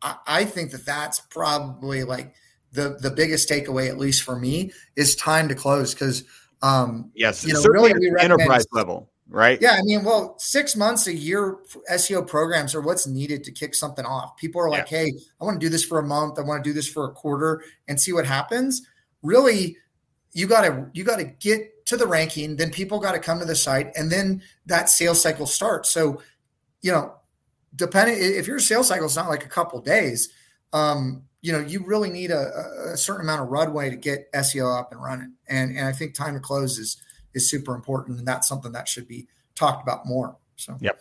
I, 0.00 0.16
I 0.28 0.44
think 0.44 0.70
that 0.70 0.86
that's 0.86 1.18
probably 1.18 2.04
like 2.04 2.32
the 2.70 2.96
the 3.00 3.10
biggest 3.10 3.48
takeaway, 3.48 3.88
at 3.88 3.98
least 3.98 4.22
for 4.22 4.38
me, 4.38 4.70
is 4.94 5.16
time 5.16 5.48
to 5.48 5.56
close 5.56 5.92
because 5.92 6.22
um, 6.62 7.10
yes, 7.16 7.44
you 7.44 7.52
know, 7.52 7.62
really 7.64 7.92
we 7.94 8.14
enterprise 8.20 8.64
level, 8.70 9.10
right? 9.28 9.58
Yeah, 9.60 9.72
I 9.72 9.82
mean, 9.82 10.04
well, 10.04 10.36
six 10.38 10.76
months 10.76 11.08
a 11.08 11.14
year 11.14 11.58
SEO 11.90 12.24
programs 12.24 12.76
are 12.76 12.80
what's 12.80 13.08
needed 13.08 13.42
to 13.42 13.50
kick 13.50 13.74
something 13.74 14.04
off. 14.04 14.36
People 14.36 14.60
are 14.60 14.70
like, 14.70 14.88
yeah. 14.88 14.98
hey, 14.98 15.12
I 15.40 15.44
want 15.44 15.60
to 15.60 15.66
do 15.66 15.68
this 15.68 15.84
for 15.84 15.98
a 15.98 16.06
month, 16.06 16.38
I 16.38 16.42
want 16.42 16.62
to 16.62 16.70
do 16.70 16.72
this 16.72 16.88
for 16.88 17.06
a 17.06 17.12
quarter, 17.12 17.64
and 17.88 18.00
see 18.00 18.12
what 18.12 18.24
happens. 18.24 18.82
Really, 19.20 19.78
you 20.32 20.46
gotta 20.46 20.88
you 20.92 21.02
gotta 21.02 21.24
get 21.24 21.71
to 21.92 21.96
the 21.96 22.06
ranking, 22.06 22.56
then 22.56 22.70
people 22.70 22.98
got 22.98 23.12
to 23.12 23.18
come 23.18 23.38
to 23.38 23.44
the 23.44 23.54
site, 23.54 23.92
and 23.96 24.10
then 24.10 24.42
that 24.66 24.88
sales 24.88 25.22
cycle 25.22 25.46
starts. 25.46 25.90
So, 25.90 26.20
you 26.80 26.90
know, 26.90 27.14
depending 27.76 28.16
if 28.18 28.46
your 28.46 28.58
sales 28.58 28.88
cycle 28.88 29.06
is 29.06 29.16
not 29.16 29.28
like 29.28 29.44
a 29.44 29.48
couple 29.48 29.80
days, 29.80 30.30
um, 30.72 31.22
you 31.40 31.52
know, 31.52 31.60
you 31.60 31.84
really 31.84 32.10
need 32.10 32.30
a, 32.30 32.92
a, 32.92 32.96
certain 32.96 33.22
amount 33.22 33.42
of 33.42 33.48
runway 33.48 33.90
to 33.90 33.96
get 33.96 34.30
SEO 34.32 34.78
up 34.78 34.92
and 34.92 35.02
running. 35.02 35.34
And 35.48 35.76
and 35.76 35.86
I 35.86 35.92
think 35.92 36.14
time 36.14 36.34
to 36.34 36.40
close 36.40 36.78
is 36.78 36.96
is 37.34 37.50
super 37.50 37.74
important, 37.74 38.18
and 38.18 38.26
that's 38.26 38.48
something 38.48 38.72
that 38.72 38.88
should 38.88 39.08
be 39.08 39.28
talked 39.54 39.82
about 39.82 40.06
more. 40.06 40.36
So, 40.56 40.76
yep. 40.80 41.00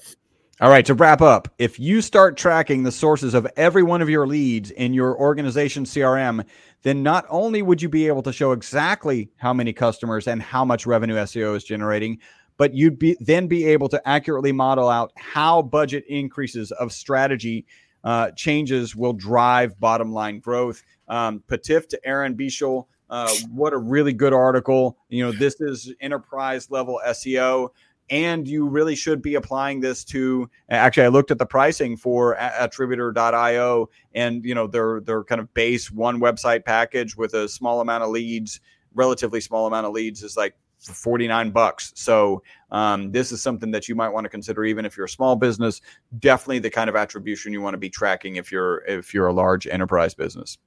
All 0.60 0.70
right, 0.70 0.86
to 0.86 0.94
wrap 0.94 1.22
up, 1.22 1.48
if 1.58 1.80
you 1.80 2.02
start 2.02 2.38
tracking 2.38 2.84
the 2.84 2.92
sources 2.92 3.34
of 3.34 3.48
every 3.56 3.82
one 3.82 4.02
of 4.02 4.10
your 4.10 4.28
leads 4.28 4.70
in 4.70 4.94
your 4.94 5.18
organization 5.18 5.86
CRM, 5.86 6.46
then 6.84 7.02
not 7.02 7.26
only 7.30 7.64
would 7.64 7.82
you 7.82 7.90
be 7.90 8.08
able 8.08 8.22
to 8.22 8.34
show 8.34 8.52
exactly 8.52 9.32
how 9.38 9.54
many 9.54 9.74
customers 9.74 10.28
and 10.28 10.40
how 10.42 10.64
much 10.64 10.86
revenue 10.86 11.16
SEO 11.16 11.56
is 11.56 11.64
generating, 11.64 12.20
but 12.58 12.76
you'd 12.76 13.00
be 13.00 13.18
then 13.20 13.48
be 13.48 13.66
able 13.66 13.90
to 13.90 14.08
accurately 14.08 14.52
model 14.52 14.88
out 14.88 15.12
how 15.16 15.64
budget 15.64 16.04
increases 16.08 16.72
of 16.74 16.92
strategy 16.92 17.66
uh, 18.04 18.30
changes 18.32 18.96
will 18.96 19.14
drive 19.14 19.80
bottom 19.80 20.12
line 20.12 20.40
growth. 20.40 20.84
Um, 21.08 21.44
Patif 21.48 21.88
to 21.90 22.00
Aaron 22.06 22.36
Beashel, 22.36 22.86
uh, 23.10 23.34
what 23.52 23.74
a 23.74 23.78
really 23.78 24.14
good 24.14 24.34
article. 24.34 24.98
You 25.10 25.26
know, 25.26 25.32
this 25.32 25.60
is 25.60 25.94
enterprise 26.00 26.70
level 26.70 27.02
SEO 27.08 27.70
and 28.12 28.46
you 28.46 28.68
really 28.68 28.94
should 28.94 29.22
be 29.22 29.36
applying 29.36 29.80
this 29.80 30.04
to 30.04 30.48
actually 30.70 31.04
i 31.04 31.08
looked 31.08 31.32
at 31.32 31.40
the 31.40 31.46
pricing 31.46 31.98
for 31.98 32.36
attributer.io 32.36 33.90
and 34.14 34.46
you 34.46 34.54
know 34.54 34.68
their 34.68 35.00
their 35.02 35.24
kind 35.24 35.42
of 35.42 35.52
base 35.54 35.90
one 35.90 36.20
website 36.20 36.64
package 36.64 37.16
with 37.18 37.34
a 37.34 37.50
small 37.50 37.82
amount 37.82 38.04
of 38.04 38.10
leads 38.10 38.60
relatively 38.94 39.42
small 39.42 39.66
amount 39.66 39.88
of 39.88 39.94
leads 39.94 40.22
is 40.22 40.38
like 40.38 40.56
49 40.80 41.52
bucks 41.52 41.94
so 41.96 42.42
um, 42.72 43.12
this 43.12 43.32
is 43.32 43.42
something 43.42 43.72
that 43.72 43.88
you 43.88 43.96
might 43.96 44.10
want 44.10 44.26
to 44.26 44.30
consider 44.30 44.66
even 44.66 44.84
if 44.84 44.98
you're 44.98 45.06
a 45.06 45.10
small 45.10 45.36
business 45.36 45.80
definitely 46.20 46.60
the 46.60 46.70
kind 46.70 46.90
of 46.90 46.96
attribution 46.96 47.54
you 47.54 47.62
want 47.62 47.76
to 47.76 47.80
be 47.80 47.90
tracking 47.90 48.36
if 48.36 48.52
you're 48.52 48.84
if 48.86 49.14
you're 49.14 49.28
a 49.28 49.34
large 49.34 49.68
enterprise 49.68 50.14
business 50.14 50.58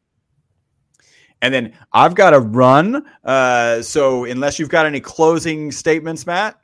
and 1.43 1.53
then 1.53 1.77
I've 1.93 2.15
got 2.15 2.31
to 2.31 2.41
run. 2.41 3.05
Uh, 3.23 3.83
so 3.83 4.25
unless 4.25 4.59
you've 4.59 4.71
got 4.71 4.87
any 4.87 5.01
closing 5.01 5.71
statements, 5.73 6.27
Matt. 6.27 6.59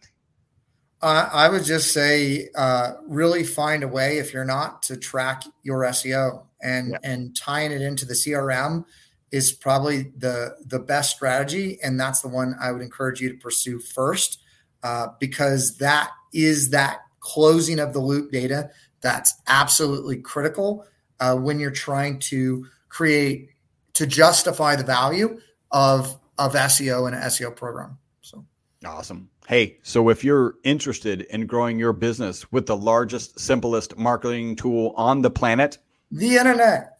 Uh, 1.02 1.28
I 1.32 1.48
would 1.48 1.64
just 1.64 1.92
say, 1.92 2.48
uh, 2.54 2.92
really 3.06 3.42
find 3.42 3.82
a 3.82 3.88
way 3.88 4.18
if 4.18 4.34
you're 4.34 4.44
not 4.44 4.82
to 4.84 4.96
track 4.96 5.44
your 5.62 5.80
SEO 5.84 6.42
and 6.62 6.90
yeah. 6.90 6.98
and 7.02 7.34
tying 7.34 7.72
it 7.72 7.80
into 7.80 8.04
the 8.04 8.14
CRM 8.14 8.84
is 9.30 9.52
probably 9.52 10.12
the 10.16 10.56
the 10.66 10.78
best 10.78 11.16
strategy, 11.16 11.78
and 11.82 11.98
that's 11.98 12.20
the 12.20 12.28
one 12.28 12.54
I 12.60 12.72
would 12.72 12.82
encourage 12.82 13.20
you 13.20 13.30
to 13.30 13.36
pursue 13.36 13.78
first, 13.78 14.40
uh, 14.82 15.08
because 15.18 15.78
that 15.78 16.10
is 16.32 16.70
that 16.70 17.00
closing 17.20 17.78
of 17.78 17.92
the 17.92 18.00
loop 18.00 18.30
data 18.32 18.70
that's 19.00 19.34
absolutely 19.46 20.18
critical 20.18 20.86
uh, 21.20 21.34
when 21.36 21.60
you're 21.60 21.70
trying 21.70 22.18
to 22.18 22.66
create 22.88 23.50
to 23.94 24.06
justify 24.06 24.76
the 24.76 24.84
value 24.84 25.40
of 25.70 26.18
of 26.38 26.54
SEO 26.54 27.06
and 27.06 27.14
an 27.14 27.22
SEO 27.22 27.54
program. 27.54 27.98
So 28.22 28.44
awesome. 28.84 29.28
Hey, 29.50 29.78
so 29.82 30.10
if 30.10 30.22
you're 30.22 30.54
interested 30.62 31.22
in 31.22 31.46
growing 31.46 31.76
your 31.76 31.92
business 31.92 32.52
with 32.52 32.66
the 32.66 32.76
largest, 32.76 33.40
simplest 33.40 33.98
marketing 33.98 34.54
tool 34.54 34.94
on 34.96 35.22
the 35.22 35.30
planet, 35.30 35.78
the 36.12 36.36
internet, 36.36 36.98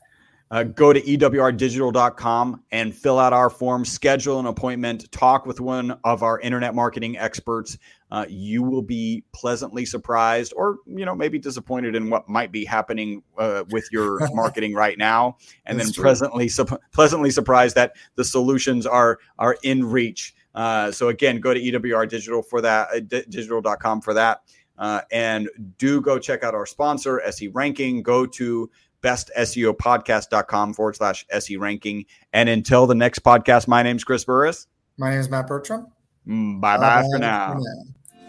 uh, 0.51 0.65
go 0.65 0.93
to 0.93 1.01
ewrdigital.com 1.01 2.65
and 2.73 2.93
fill 2.93 3.21
out 3.21 3.33
our 3.33 3.51
form, 3.51 3.85
schedule 3.85 4.41
an 4.41 4.47
appointment, 4.47 5.13
talk 5.13 5.47
with 5.47 5.61
one 5.61 5.97
of 6.03 6.25
our 6.25 6.41
internet 6.41 6.75
marketing 6.75 7.17
experts. 7.17 7.79
Uh, 8.11 8.27
you 8.29 8.65
will 8.65 8.83
be 8.83 9.23
pleasantly 9.33 9.85
surprised, 9.85 10.53
or 10.57 10.79
you 10.87 11.05
know, 11.05 11.15
maybe 11.15 11.39
disappointed 11.39 11.95
in 11.95 12.11
what 12.11 12.29
might 12.29 12.51
be 12.51 12.65
happening 12.65 13.23
uh, 13.39 13.63
with 13.71 13.89
your 13.93 14.19
marketing 14.35 14.75
right 14.75 14.99
now, 14.99 15.37
and 15.67 15.79
That's 15.79 15.93
then 15.93 16.03
pleasantly 16.03 16.49
su- 16.49 16.67
pleasantly 16.91 17.31
surprised 17.31 17.77
that 17.77 17.93
the 18.17 18.25
solutions 18.25 18.87
are 18.87 19.21
are 19.39 19.57
in 19.63 19.85
reach. 19.85 20.35
Uh, 20.55 20.91
so 20.91 21.09
again, 21.09 21.41
go 21.41 21.55
to 21.55 21.61
EWR 21.61 22.09
Digital 22.09 22.43
for 22.43 22.61
that, 22.61 22.89
uh, 22.95 23.01
digital.com 23.01 24.01
for 24.01 24.15
that. 24.15 24.43
Uh, 24.79 25.03
and 25.13 25.49
do 25.77 26.01
go 26.01 26.19
check 26.19 26.43
out 26.43 26.55
our 26.55 26.67
sponsor, 26.67 27.21
SE 27.21 27.49
Ranking. 27.49 28.03
Go 28.03 28.25
to 28.27 28.71
bestseopodcast.com 29.03 30.75
forward 30.75 30.97
slash 30.97 31.27
SE 31.31 31.57
Ranking. 31.57 32.07
And 32.33 32.49
until 32.49 32.87
the 32.87 32.95
next 32.95 33.21
podcast, 33.21 33.69
my 33.69 33.83
name's 33.83 34.05
Chris 34.05 34.25
Burres. 34.25 34.67
My 34.97 35.11
name 35.11 35.21
is 35.21 35.29
Matt 35.29 35.47
Bertram. 35.47 35.89
Mm, 36.27 36.61
bye 36.61 36.79
bye 36.79 37.05
for 37.11 37.19
now. 37.19 37.59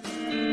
For 0.03 0.29
now. 0.29 0.50